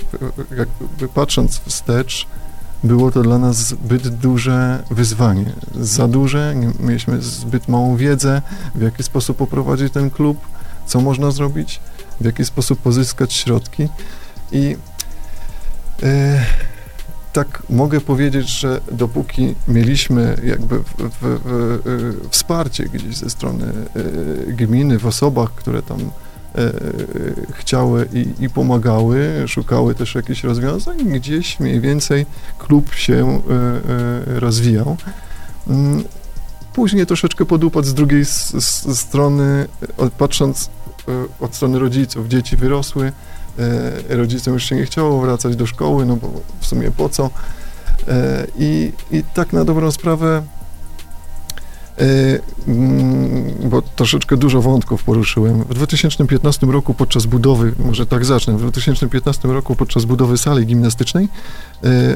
jakby 0.57 1.07
patrząc 1.13 1.59
wstecz, 1.59 2.27
było 2.83 3.11
to 3.11 3.21
dla 3.21 3.37
nas 3.37 3.57
zbyt 3.57 4.07
duże 4.07 4.83
wyzwanie. 4.91 5.53
Za 5.75 6.07
duże, 6.07 6.55
mieliśmy 6.79 7.21
zbyt 7.21 7.67
małą 7.67 7.95
wiedzę, 7.95 8.41
w 8.75 8.81
jaki 8.81 9.03
sposób 9.03 9.37
poprowadzić 9.37 9.93
ten 9.93 10.09
klub, 10.09 10.37
co 10.85 11.01
można 11.01 11.31
zrobić, 11.31 11.79
w 12.21 12.25
jaki 12.25 12.45
sposób 12.45 12.79
pozyskać 12.79 13.33
środki. 13.33 13.89
I 14.51 14.77
e, 16.03 16.45
tak 17.33 17.63
mogę 17.69 18.01
powiedzieć, 18.01 18.49
że 18.49 18.81
dopóki 18.91 19.55
mieliśmy 19.67 20.37
jakby 20.43 20.79
w, 20.79 20.93
w, 20.97 21.19
w, 21.21 22.27
wsparcie 22.29 22.83
gdzieś 22.83 23.17
ze 23.17 23.29
strony 23.29 23.65
e, 23.65 24.53
gminy 24.53 24.99
w 24.99 25.05
osobach, 25.05 25.51
które 25.51 25.81
tam 25.81 25.99
chciały 27.53 28.07
i, 28.13 28.43
i, 28.43 28.49
pomagały, 28.49 29.43
szukały 29.47 29.95
też 29.95 30.15
jakichś 30.15 30.43
rozwiązań, 30.43 30.97
gdzieś 30.97 31.59
mniej 31.59 31.81
więcej 31.81 32.25
klub 32.57 32.93
się 32.93 33.41
rozwijał. 34.25 34.97
Mm, 35.67 36.03
później 36.73 37.05
troszeczkę 37.05 37.45
podupadł 37.45 37.87
z 37.87 37.93
drugiej 37.93 38.25
strony, 38.95 39.67
patrząc 40.17 40.69
od 41.39 41.55
strony 41.55 41.79
rodziców. 41.79 42.27
Dzieci 42.27 42.57
wyrosły, 42.57 43.11
E, 43.59 44.15
rodzicom 44.15 44.53
już 44.53 44.63
się 44.63 44.75
nie 44.75 44.85
chciało 44.85 45.21
wracać 45.21 45.55
do 45.55 45.65
szkoły, 45.65 46.05
no 46.05 46.15
bo 46.15 46.31
w 46.59 46.65
sumie 46.65 46.91
po 46.91 47.09
co. 47.09 47.29
E, 48.07 48.47
I, 48.57 48.91
i 49.11 49.23
tak 49.33 49.53
na 49.53 49.65
dobrą 49.65 49.91
sprawę, 49.91 50.37
e, 50.37 50.58
bo 53.69 53.81
troszeczkę 53.81 54.37
dużo 54.37 54.61
wątków 54.61 55.03
poruszyłem. 55.03 55.63
W 55.63 55.73
2015 55.73 56.67
roku 56.67 56.93
podczas 56.93 57.25
budowy, 57.25 57.73
może 57.85 58.05
tak 58.05 58.25
zacznę, 58.25 58.57
w 58.57 58.61
2015 58.61 59.47
roku 59.47 59.75
podczas 59.75 60.05
budowy 60.05 60.37
sali 60.37 60.65
gimnastycznej 60.65 61.27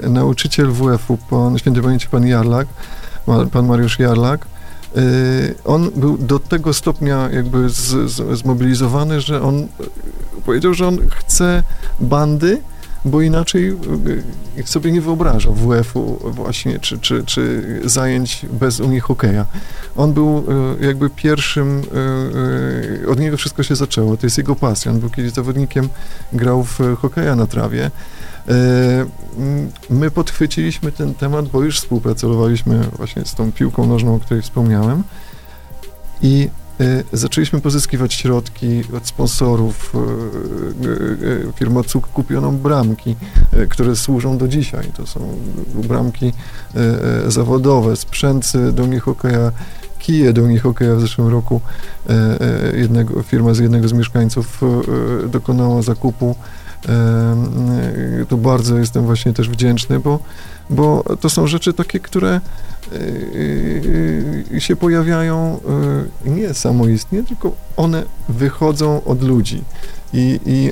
nauczyciel 0.10 0.72
WF-u, 0.72 1.18
pan, 1.18 1.60
święty 1.60 1.82
pamięci 1.82 2.08
pan 2.08 2.28
Jarlak, 2.28 2.68
pan 3.52 3.68
Mariusz 3.68 4.00
Jarlak, 4.00 4.48
Y, 4.98 5.56
on 5.66 5.92
był 5.96 6.18
do 6.18 6.40
tego 6.40 6.74
stopnia 6.74 7.30
jakby 7.32 7.70
z, 7.70 8.12
z, 8.12 8.38
zmobilizowany, 8.38 9.22
że 9.22 9.42
on 9.42 9.68
powiedział, 10.46 10.74
że 10.74 10.88
on 10.88 10.98
chce 11.10 11.64
bandy, 12.00 12.62
bo 13.06 13.22
inaczej 13.22 13.76
y, 14.58 14.64
sobie 14.66 14.92
nie 14.92 15.02
wyobraża 15.02 15.52
WF-u 15.52 16.20
właśnie, 16.32 16.80
czy, 16.80 17.00
czy, 17.00 17.24
czy 17.26 17.64
zajęć 17.86 18.46
bez 18.52 18.80
Unii 18.80 19.00
Hokeja. 19.00 19.46
On 19.96 20.14
był 20.14 20.44
y, 20.82 20.86
jakby 20.86 21.10
pierwszym, 21.10 21.82
od 23.08 23.20
niego 23.20 23.38
wszystko 23.38 23.64
się 23.64 23.76
zaczęło, 23.76 24.18
to 24.18 24.26
jest 24.26 24.38
jego 24.38 24.56
pasja. 24.56 24.92
On 24.92 25.00
był 25.00 25.10
kiedyś 25.10 25.32
zawodnikiem, 25.32 25.90
grał 26.34 26.64
w 26.64 26.80
hokeja 27.02 27.36
na 27.36 27.48
trawie. 27.48 27.92
My 29.90 30.12
podchwyciliśmy 30.12 30.92
ten 30.92 31.14
temat, 31.14 31.48
bo 31.48 31.62
już 31.62 31.80
współpracowaliśmy 31.80 32.84
właśnie 32.98 33.26
z 33.26 33.36
tą 33.36 33.52
piłką 33.52 33.88
nożną, 33.88 34.16
o 34.16 34.20
której 34.20 34.44
wspomniałem 34.44 35.04
i 36.22 36.50
zaczęliśmy 37.14 37.62
pozyskiwać 37.62 38.14
środki 38.14 38.84
od 38.98 39.08
sponsorów. 39.08 39.94
E, 39.96 41.50
e, 41.50 41.54
firma 41.56 41.84
CUK 41.84 42.08
kupiono 42.08 42.52
bramki, 42.52 43.16
które 43.70 43.96
służą 43.96 44.38
do 44.38 44.48
dzisiaj. 44.48 44.92
To 44.98 45.08
są 45.08 45.38
bramki 45.74 46.34
zawodowe, 47.28 47.96
sprzęt 47.96 48.52
do 48.72 48.86
nich 48.86 49.04
hokeja, 49.04 49.52
kije 50.00 50.34
do 50.34 50.48
nich 50.48 50.62
hokeja 50.62 50.96
w 50.96 51.02
zeszłym 51.02 51.28
roku. 51.28 51.62
Jednego, 52.74 53.24
firma 53.24 53.54
z 53.54 53.60
jednego 53.60 53.88
z 53.88 53.94
mieszkańców 53.94 54.62
dokonała 55.28 55.82
zakupu 55.82 56.36
tu 58.30 58.38
bardzo 58.38 58.78
jestem 58.78 59.06
właśnie 59.06 59.34
też 59.34 59.50
wdzięczny, 59.50 60.00
bo, 60.00 60.20
bo 60.70 61.04
to 61.22 61.30
są 61.30 61.48
rzeczy 61.48 61.74
takie, 61.74 62.00
które 62.00 62.42
e, 64.54 64.62
się 64.62 64.76
pojawiają 64.76 65.60
e, 66.26 66.30
nie 66.30 66.54
samoistnie, 66.54 67.24
tylko 67.24 67.52
one 67.78 68.04
wychodzą 68.30 69.04
od 69.04 69.24
ludzi. 69.24 69.64
I, 70.14 70.40
i 70.46 70.72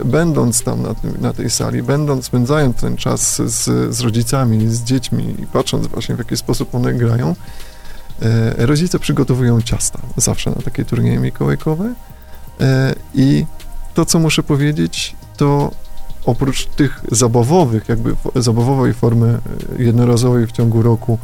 e, 0.00 0.04
będąc 0.04 0.62
tam 0.62 0.82
na, 0.82 0.94
tym, 0.94 1.14
na, 1.20 1.32
tej 1.32 1.50
sali, 1.50 1.82
będąc, 1.82 2.24
spędzając 2.24 2.76
ten 2.76 2.96
czas 2.96 3.42
z, 3.42 3.94
z 3.96 4.00
rodzicami, 4.00 4.68
z 4.68 4.82
dziećmi 4.82 5.34
i 5.38 5.46
patrząc 5.46 5.86
właśnie 5.86 6.14
w 6.14 6.18
jaki 6.18 6.36
sposób 6.36 6.74
one 6.74 6.94
grają, 6.94 7.36
rodzice 8.58 8.98
przygotowują 8.98 9.62
ciasta 9.62 10.00
zawsze 10.16 10.50
na 10.50 10.56
takie 10.56 10.84
turnieje 10.84 11.18
mikołajkowe 11.18 11.94
i 13.14 13.46
to, 13.94 14.06
co 14.06 14.18
muszę 14.18 14.42
powiedzieć, 14.42 15.16
to 15.40 15.70
oprócz 16.26 16.66
tych 16.66 17.00
zabawowych, 17.12 17.88
jakby 17.88 18.16
zabawowej 18.36 18.94
formy 18.94 19.38
e, 19.78 19.82
jednorazowej 19.82 20.46
w 20.46 20.52
ciągu 20.52 20.82
roku 20.82 21.18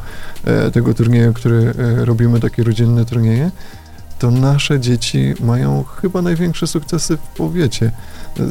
e, 0.45 0.71
tego 0.71 0.95
turnieju, 0.95 1.33
który 1.33 1.75
e, 1.79 2.05
robimy, 2.05 2.41
takie 2.41 2.65
rodzinne 2.65 3.05
turnieje, 3.05 3.51
to 4.19 4.31
nasze 4.31 4.81
dzieci 4.81 5.35
mają 5.41 5.85
chyba 5.85 6.23
największe 6.23 6.67
sukcesy 6.67 7.17
w 7.17 7.21
powiecie. 7.21 7.93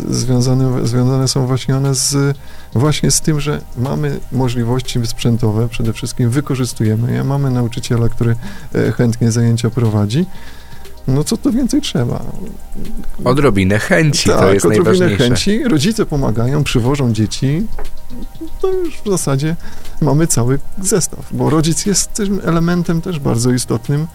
Związane, 0.09 0.87
związane 0.87 1.27
są 1.27 1.47
właśnie 1.47 1.77
one 1.77 1.95
z, 1.95 2.37
właśnie 2.73 3.11
z 3.11 3.21
tym, 3.21 3.39
że 3.39 3.61
mamy 3.77 4.19
możliwości 4.31 5.07
sprzętowe, 5.07 5.69
przede 5.69 5.93
wszystkim 5.93 6.29
wykorzystujemy 6.29 7.13
je, 7.13 7.23
mamy 7.23 7.51
nauczyciela, 7.51 8.09
który 8.09 8.35
chętnie 8.97 9.31
zajęcia 9.31 9.69
prowadzi, 9.69 10.25
no 11.07 11.23
co 11.23 11.37
to 11.37 11.51
więcej 11.51 11.81
trzeba? 11.81 12.25
Odrobinę 13.23 13.79
chęci, 13.79 14.29
tak, 14.29 14.39
to 14.39 14.53
jest 14.53 14.65
odrobinę 14.65 14.89
najważniejsze. 14.89 15.23
chęci, 15.23 15.63
rodzice 15.63 16.05
pomagają, 16.05 16.63
przywożą 16.63 17.13
dzieci, 17.13 17.67
to 18.61 18.71
już 18.71 18.95
w 18.95 19.09
zasadzie 19.09 19.55
mamy 20.01 20.27
cały 20.27 20.59
zestaw, 20.81 21.33
bo 21.33 21.49
rodzic 21.49 21.85
jest 21.85 22.13
tym 22.13 22.41
elementem 22.43 23.01
też 23.01 23.19
bardzo 23.19 23.51
istotnym. 23.51 24.07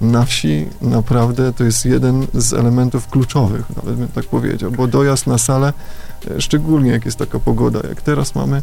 Na 0.00 0.24
wsi 0.24 0.66
naprawdę 0.80 1.52
to 1.52 1.64
jest 1.64 1.84
jeden 1.86 2.26
z 2.34 2.52
elementów 2.52 3.08
kluczowych, 3.08 3.64
nawet 3.76 3.96
bym 3.96 4.08
tak 4.08 4.24
powiedział, 4.24 4.70
bo 4.70 4.86
dojazd 4.86 5.26
na 5.26 5.38
salę, 5.38 5.72
e, 6.30 6.40
szczególnie 6.40 6.90
jak 6.90 7.04
jest 7.04 7.18
taka 7.18 7.38
pogoda, 7.38 7.80
jak 7.88 8.02
teraz 8.02 8.34
mamy, 8.34 8.62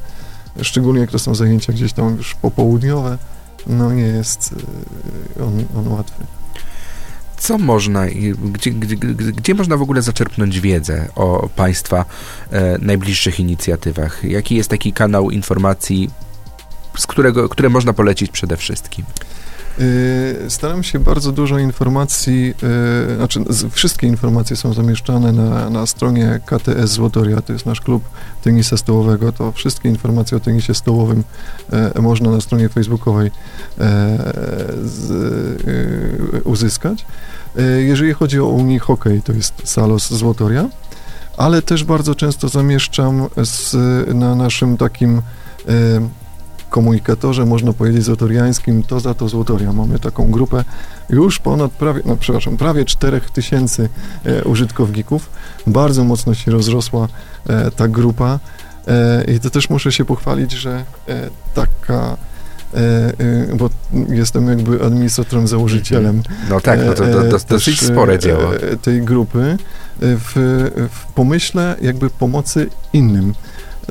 szczególnie 0.61 1.01
jak 1.01 1.11
to 1.11 1.19
są 1.19 1.35
zajęcia 1.35 1.73
gdzieś 1.73 1.93
tam 1.93 2.17
już 2.17 2.35
popołudniowe, 2.35 3.17
no 3.67 3.91
nie 3.91 4.03
jest 4.03 4.55
e, 5.39 5.43
on, 5.43 5.63
on 5.77 5.87
łatwy 5.87 6.38
co 7.39 7.57
można, 7.57 8.05
gdzie, 8.53 8.71
gdzie, 8.71 8.95
gdzie, 9.33 9.55
można 9.55 9.77
w 9.77 9.81
ogóle 9.81 10.01
zaczerpnąć 10.01 10.59
wiedzę 10.59 11.07
o 11.15 11.49
Państwa 11.55 12.05
e, 12.51 12.77
najbliższych 12.77 13.39
inicjatywach? 13.39 14.23
Jaki 14.23 14.55
jest 14.55 14.69
taki 14.69 14.93
kanał 14.93 15.31
informacji, 15.31 16.09
z 16.97 17.07
którego, 17.07 17.49
które 17.49 17.69
można 17.69 17.93
polecić 17.93 18.31
przede 18.31 18.57
wszystkim? 18.57 19.05
E, 19.79 20.49
staram 20.49 20.83
się 20.83 20.99
bardzo 20.99 21.31
dużo 21.31 21.59
informacji, 21.59 22.53
e, 23.11 23.15
znaczy 23.15 23.39
wszystkie 23.71 24.07
informacje 24.07 24.55
są 24.55 24.73
zamieszczane 24.73 25.31
na, 25.31 25.69
na 25.69 25.85
stronie 25.85 26.39
KTS 26.45 26.91
Złotoria, 26.91 27.41
to 27.41 27.53
jest 27.53 27.65
nasz 27.65 27.81
klub 27.81 28.03
tenisa 28.43 28.77
stołowego, 28.77 29.31
to 29.31 29.51
wszystkie 29.51 29.89
informacje 29.89 30.37
o 30.37 30.39
tenisie 30.39 30.73
stołowym 30.73 31.23
e, 31.71 32.01
można 32.01 32.31
na 32.31 32.41
stronie 32.41 32.69
facebookowej 32.69 33.31
uzyskać. 36.43 37.05
Jeżeli 37.79 38.13
chodzi 38.13 38.39
o 38.39 38.45
Unii 38.45 38.79
Hockey, 38.79 39.21
to 39.21 39.33
jest 39.33 39.53
Salos 39.63 40.13
Złotoria, 40.13 40.69
ale 41.37 41.61
też 41.61 41.83
bardzo 41.83 42.15
często 42.15 42.49
zamieszczam 42.49 43.27
z, 43.43 43.75
na 44.15 44.35
naszym 44.35 44.77
takim 44.77 45.21
komunikatorze, 46.69 47.45
można 47.45 47.73
powiedzieć, 47.73 48.03
złotoriańskim, 48.03 48.83
to 48.83 48.99
za 48.99 49.13
to 49.13 49.29
Złotoria. 49.29 49.73
Mamy 49.73 49.99
taką 49.99 50.31
grupę 50.31 50.63
już 51.09 51.39
ponad 51.39 51.71
prawie, 51.71 52.01
no 52.05 52.17
przepraszam, 52.17 52.57
prawie 52.57 52.85
4 52.85 53.21
tysięcy 53.33 53.89
e, 54.25 54.43
użytkowników. 54.43 55.29
Bardzo 55.67 56.03
mocno 56.03 56.33
się 56.33 56.51
rozrosła 56.51 57.07
e, 57.49 57.71
ta 57.71 57.87
grupa 57.87 58.39
e, 58.87 59.23
i 59.23 59.39
to 59.39 59.49
też 59.49 59.69
muszę 59.69 59.91
się 59.91 60.05
pochwalić, 60.05 60.51
że 60.51 60.83
e, 61.07 61.29
taka 61.53 62.17
e, 62.73 62.77
e, 62.79 63.55
bo 63.55 63.69
jestem 64.09 64.47
jakby 64.47 64.85
administratorem, 64.85 65.47
założycielem. 65.47 66.23
No 66.49 66.61
tak, 66.61 66.79
no 66.85 66.93
to, 66.93 67.03
to, 67.03 67.39
to 67.39 67.45
dosyć 67.49 67.81
spore 67.81 68.19
dzieło. 68.19 68.51
Tej 68.81 69.01
grupy 69.01 69.57
w, 69.99 70.31
w 70.91 71.13
pomyśle 71.13 71.75
jakby 71.81 72.09
pomocy 72.09 72.69
innym. 72.93 73.33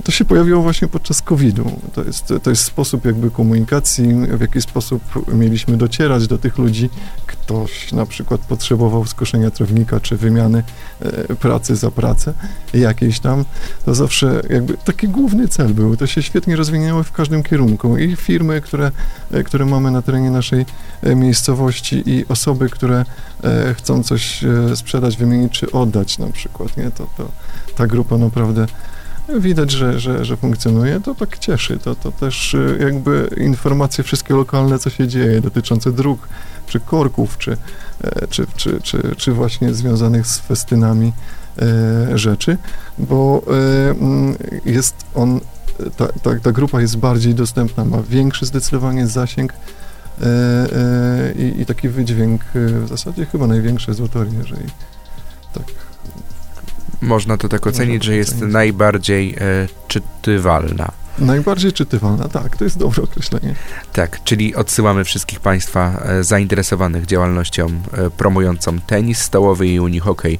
To 0.04 0.12
się 0.12 0.24
pojawiło 0.24 0.62
właśnie 0.62 0.88
podczas 0.88 1.22
COVID-u. 1.22 1.80
To 1.94 2.04
jest, 2.04 2.32
to 2.42 2.50
jest 2.50 2.64
sposób 2.64 3.04
jakby 3.04 3.30
komunikacji, 3.30 4.14
w 4.14 4.40
jaki 4.40 4.62
sposób 4.62 5.02
mieliśmy 5.34 5.76
docierać 5.76 6.26
do 6.26 6.38
tych 6.38 6.58
ludzi. 6.58 6.90
Ktoś 7.26 7.92
na 7.92 8.06
przykład 8.06 8.40
potrzebował 8.40 9.06
skoszenia 9.06 9.50
trawnika, 9.50 10.00
czy 10.00 10.16
wymiany 10.16 10.62
e, 11.00 11.34
pracy 11.34 11.76
za 11.76 11.90
pracę 11.90 12.34
jakiejś 12.74 13.20
tam. 13.20 13.44
To 13.84 13.94
zawsze 13.94 14.42
jakby 14.50 14.74
taki 14.76 15.08
główny 15.08 15.48
cel 15.48 15.74
był. 15.74 15.96
To 15.96 16.06
się 16.06 16.22
świetnie 16.22 16.56
rozwinęło 16.56 17.02
w 17.02 17.12
każdym 17.12 17.42
kierunku. 17.42 17.98
I 17.98 18.16
firmy, 18.16 18.60
które, 18.60 18.90
e, 19.30 19.44
które 19.44 19.64
mamy 19.64 19.90
na 19.90 20.02
terenie 20.02 20.30
naszej 20.30 20.66
e, 21.02 21.14
miejscowości 21.14 22.02
i 22.06 22.24
osoby, 22.28 22.70
które 22.70 23.04
chcą 23.74 24.02
coś 24.02 24.44
sprzedać, 24.74 25.16
wymienić, 25.16 25.52
czy 25.52 25.72
oddać 25.72 26.18
na 26.18 26.26
przykład, 26.26 26.76
nie? 26.76 26.90
To, 26.90 27.06
to 27.16 27.28
ta 27.76 27.86
grupa 27.86 28.16
naprawdę 28.16 28.66
widać, 29.36 29.70
że, 29.70 30.00
że, 30.00 30.24
że 30.24 30.36
funkcjonuje, 30.36 31.00
to 31.00 31.14
tak 31.14 31.38
cieszy. 31.38 31.78
To, 31.78 31.94
to 31.94 32.12
też 32.12 32.54
y, 32.54 32.78
jakby 32.80 33.30
informacje 33.36 34.04
wszystkie 34.04 34.34
lokalne, 34.34 34.78
co 34.78 34.90
się 34.90 35.08
dzieje, 35.08 35.40
dotyczące 35.40 35.92
dróg, 35.92 36.28
czy 36.66 36.80
korków, 36.80 37.38
czy, 37.38 37.56
e, 38.04 38.26
czy, 38.26 38.46
czy, 38.56 38.80
czy, 38.80 39.14
czy 39.16 39.32
właśnie 39.32 39.74
związanych 39.74 40.26
z 40.26 40.38
festynami 40.38 41.12
e, 41.58 42.18
rzeczy, 42.18 42.56
bo 42.98 43.42
e, 43.46 43.90
mm, 43.90 44.36
jest 44.64 44.94
on, 45.14 45.40
ta, 45.96 46.06
ta, 46.22 46.40
ta 46.42 46.52
grupa 46.52 46.80
jest 46.80 46.96
bardziej 46.96 47.34
dostępna, 47.34 47.84
ma 47.84 48.02
większy 48.02 48.46
zdecydowanie 48.46 49.06
zasięg 49.06 49.52
i, 51.36 51.60
i 51.60 51.66
taki 51.66 51.88
wydźwięk 51.88 52.42
w 52.54 52.88
zasadzie 52.88 53.26
chyba 53.26 53.46
największy 53.46 53.94
z 53.94 53.98
jeżeli 54.38 54.66
tak 55.54 55.87
Można 57.02 57.36
to 57.36 57.48
tak 57.48 57.66
ocenić, 57.66 58.04
że 58.04 58.16
jest 58.16 58.32
ocenić. 58.32 58.52
najbardziej 58.52 59.34
e, 59.34 59.68
czytywalna. 59.88 60.92
Najbardziej 61.18 61.72
czytywalna, 61.72 62.28
tak, 62.28 62.56
to 62.56 62.64
jest 62.64 62.78
dobre 62.78 63.02
określenie. 63.02 63.54
Tak, 63.92 64.24
czyli 64.24 64.54
odsyłamy 64.54 65.04
wszystkich 65.04 65.40
Państwa 65.40 66.02
e, 66.04 66.24
zainteresowanych 66.24 67.06
działalnością 67.06 67.66
e, 67.66 68.10
promującą 68.10 68.80
tenis 68.80 69.18
stołowy 69.22 69.68
i 69.68 69.80
unihokej 69.80 70.38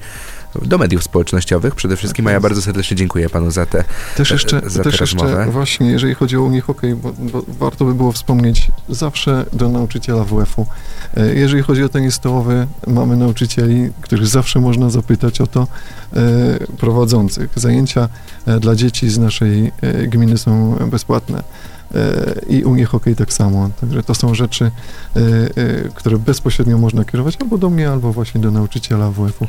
do 0.63 0.79
mediów 0.79 1.03
społecznościowych. 1.03 1.75
Przede 1.75 1.97
wszystkim, 1.97 2.25
Tak 2.25 2.31
a 2.31 2.35
ja 2.35 2.41
bardzo 2.41 2.63
serdecznie 2.63 2.97
dziękuję 2.97 3.29
Panu 3.29 3.51
za 3.51 3.67
te. 3.67 3.85
Też 4.17 4.31
e, 4.31 4.35
jeszcze, 4.35 4.61
za 4.67 4.83
też 4.83 5.01
jeszcze 5.01 5.17
rozmowę. 5.17 5.47
właśnie, 5.51 5.91
jeżeli 5.91 6.15
chodzi 6.15 6.37
o 6.37 6.43
unihokej, 6.43 6.95
bo, 6.95 7.13
bo 7.19 7.43
warto 7.49 7.85
by 7.85 7.95
było 7.95 8.13
wspomnieć 8.13 8.71
zawsze 8.89 9.45
do 9.53 9.69
nauczyciela 9.69 10.25
WF-u. 10.25 10.67
E, 11.17 11.35
Jeżeli 11.35 11.63
chodzi 11.63 11.85
o 11.85 11.89
tenis 11.89 12.15
stołowy, 12.15 12.67
mamy 12.87 13.17
nauczycieli, 13.17 13.91
których 14.01 14.27
zawsze 14.27 14.61
można 14.61 14.91
zapytać 14.91 15.41
o 15.41 15.47
to, 15.47 15.67
e, 16.17 16.59
prowadzących. 16.79 17.51
Zajęcia 17.57 18.09
e, 18.47 18.61
dla 18.61 18.75
dzieci 18.75 19.11
z 19.11 19.19
naszej 19.19 19.73
e, 19.81 20.07
gminy 20.07 20.39
są 20.39 20.77
bezpłatne. 20.91 21.43
I 22.49 22.65
unihokej 22.65 23.17
tak 23.17 23.33
samo. 23.33 23.71
Także 23.81 24.03
to 24.03 24.15
są 24.15 24.35
rzeczy, 24.35 24.65
e, 24.65 25.21
e, 25.21 25.89
które 25.95 26.19
bezpośrednio 26.19 26.79
można 26.79 27.05
kierować 27.05 27.37
albo 27.41 27.59
do 27.59 27.71
mnie, 27.71 27.91
albo 27.91 28.13
właśnie 28.13 28.41
do 28.41 28.51
nauczyciela 28.51 29.11
WF-u. 29.11 29.47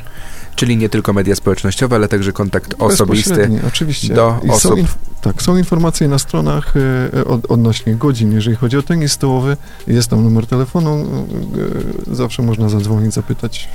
Czyli 0.56 0.76
nie 0.76 0.88
tylko 0.88 1.12
media 1.12 1.36
społecznościowe, 1.36 1.96
ale 1.96 2.08
także 2.08 2.32
kontakt 2.32 2.74
osobisty. 2.78 3.50
Oczywiście. 3.68 4.14
do 4.14 4.40
I 4.44 4.48
są 4.48 4.54
osób. 4.54 4.78
inf- 4.78 4.94
tak, 5.20 5.42
są 5.42 5.56
informacje 5.56 6.08
na 6.08 6.18
stronach 6.18 6.74
e, 7.16 7.24
od, 7.24 7.50
odnośnie 7.50 7.94
godzin. 7.94 8.32
Jeżeli 8.32 8.56
chodzi 8.56 8.76
o 8.76 8.82
tenis 8.82 9.12
stołowy, 9.12 9.56
jest 9.86 10.08
tam 10.08 10.24
numer 10.24 10.46
telefonu, 10.46 11.06
zawsze 12.12 12.42
można 12.42 12.68
zadzwonić, 12.68 13.14
zapytać. 13.14 13.68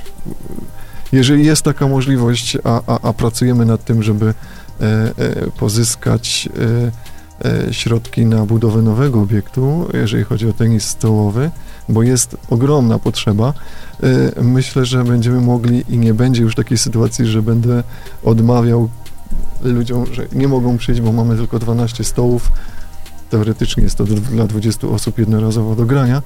Jeżeli 1.12 1.44
jest 1.44 1.62
taka 1.62 1.88
możliwość, 1.88 2.58
a, 2.64 2.80
a, 2.86 3.08
a 3.08 3.12
pracujemy 3.12 3.66
nad 3.66 3.84
tym, 3.84 4.02
żeby 4.02 4.34
pozyskać 5.58 6.48
środki 7.70 8.26
na 8.26 8.46
budowę 8.46 8.82
nowego 8.82 9.20
obiektu, 9.20 9.88
jeżeli 9.92 10.24
chodzi 10.24 10.48
o 10.48 10.52
tenis 10.52 10.84
stołowy, 10.84 11.50
bo 11.88 12.02
jest 12.02 12.36
ogromna 12.50 12.98
potrzeba, 12.98 13.52
e, 14.02 14.42
myślę, 14.42 14.84
że 14.84 15.04
będziemy 15.04 15.40
mogli 15.40 15.84
i 15.88 15.98
nie 15.98 16.14
będzie 16.14 16.42
już 16.42 16.54
takiej 16.54 16.78
sytuacji, 16.78 17.26
że 17.26 17.42
będę 17.42 17.82
odmawiał 18.24 18.88
ludziom, 19.62 20.06
że 20.14 20.26
nie 20.32 20.48
mogą 20.48 20.78
przyjść, 20.78 21.00
bo 21.00 21.12
mamy 21.12 21.36
tylko 21.36 21.58
12 21.58 22.04
stołów. 22.04 22.52
Teoretycznie 23.30 23.82
jest 23.82 23.96
to 23.96 24.04
dla 24.04 24.46
20 24.46 24.88
osób 24.88 25.18
jednorazowo 25.18 25.76
do 25.76 25.86
grania. 25.86 26.22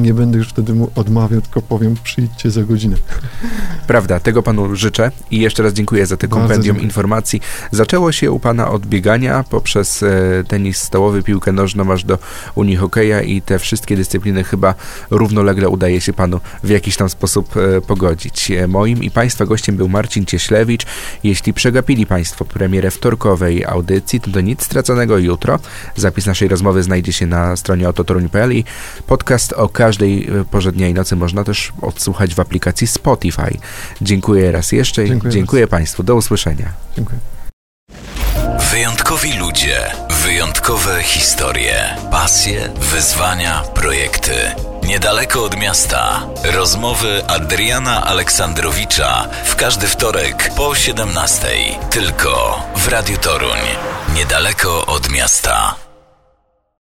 Nie 0.00 0.14
będę 0.14 0.38
już 0.38 0.48
wtedy 0.48 0.74
mu 0.74 0.90
odmawiał, 0.94 1.40
tylko 1.40 1.62
powiem 1.62 1.96
przyjdźcie 2.02 2.50
za 2.50 2.62
godzinę. 2.62 2.96
Prawda, 3.86 4.20
tego 4.20 4.42
panu 4.42 4.76
życzę 4.76 5.10
i 5.30 5.40
jeszcze 5.40 5.62
raz 5.62 5.72
dziękuję 5.72 6.06
za 6.06 6.16
te 6.16 6.28
Bardzo 6.28 6.40
kompendium 6.40 6.64
dziękuję. 6.64 6.84
informacji. 6.84 7.40
Zaczęło 7.72 8.12
się 8.12 8.30
u 8.30 8.40
pana 8.40 8.70
od 8.70 8.86
biegania 8.86 9.44
poprzez 9.50 10.02
e, 10.02 10.44
tenis 10.48 10.78
stołowy, 10.78 11.22
piłkę 11.22 11.52
nożną 11.52 11.92
aż 11.92 12.04
do 12.04 12.18
unihokeja 12.54 13.22
i 13.22 13.42
te 13.42 13.58
wszystkie 13.58 13.96
dyscypliny 13.96 14.44
chyba 14.44 14.74
równolegle 15.10 15.68
udaje 15.68 16.00
się 16.00 16.12
panu 16.12 16.40
w 16.64 16.68
jakiś 16.68 16.96
tam 16.96 17.08
sposób 17.08 17.54
e, 17.56 17.80
pogodzić. 17.80 18.50
E, 18.50 18.66
Moim 18.66 19.02
i 19.02 19.10
państwa 19.10 19.46
gościem 19.46 19.76
był 19.76 19.88
Marcin 19.88 20.26
Cieślewicz. 20.26 20.86
Jeśli 21.24 21.52
przegapili 21.52 22.06
państwo 22.06 22.44
premierę 22.44 22.90
wtorkowej 22.90 23.64
audycji, 23.64 24.20
to 24.20 24.30
do 24.30 24.40
nic 24.40 24.62
straconego 24.64 25.18
jutro. 25.18 25.58
Zapis 25.96 26.26
naszej 26.26 26.48
rozmowy 26.48 26.82
znajdzie 26.82 27.12
się 27.12 27.26
na 27.26 27.56
stronie 27.56 27.88
ototoruń.pl 27.88 28.52
i 28.52 28.64
podcast 29.06 29.52
o 29.52 29.68
każdej 29.86 30.28
e, 30.40 30.44
porze 30.44 30.72
dnia 30.72 30.88
i 30.88 30.94
nocy 30.94 31.16
można 31.16 31.44
też 31.44 31.72
odsłuchać 31.82 32.34
w 32.34 32.40
aplikacji 32.40 32.86
Spotify. 32.86 33.58
Dziękuję 34.00 34.52
raz 34.52 34.72
jeszcze 34.72 35.04
i 35.04 35.08
Dziękuję 35.08 35.32
dziękuję 35.32 35.66
Państwu. 35.66 36.02
Do 36.02 36.14
usłyszenia. 36.14 36.72
Dziękuję. 36.96 37.18
Wyjątkowi 38.70 39.32
ludzie, 39.38 39.76
wyjątkowe 40.24 41.02
historie, 41.02 41.96
pasje, 42.10 42.68
wyzwania, 42.92 43.62
projekty. 43.74 44.32
Niedaleko 44.86 45.44
od 45.44 45.56
miasta. 45.56 46.26
Rozmowy 46.54 47.26
Adriana 47.26 48.04
Aleksandrowicza 48.04 49.28
w 49.44 49.56
każdy 49.56 49.86
wtorek 49.86 50.50
po 50.56 50.74
17. 50.74 51.48
Tylko 51.90 52.62
w 52.76 52.88
Radiu 52.88 53.16
Toruń. 53.16 53.60
Niedaleko 54.14 54.86
od 54.86 55.10
miasta. 55.10 55.85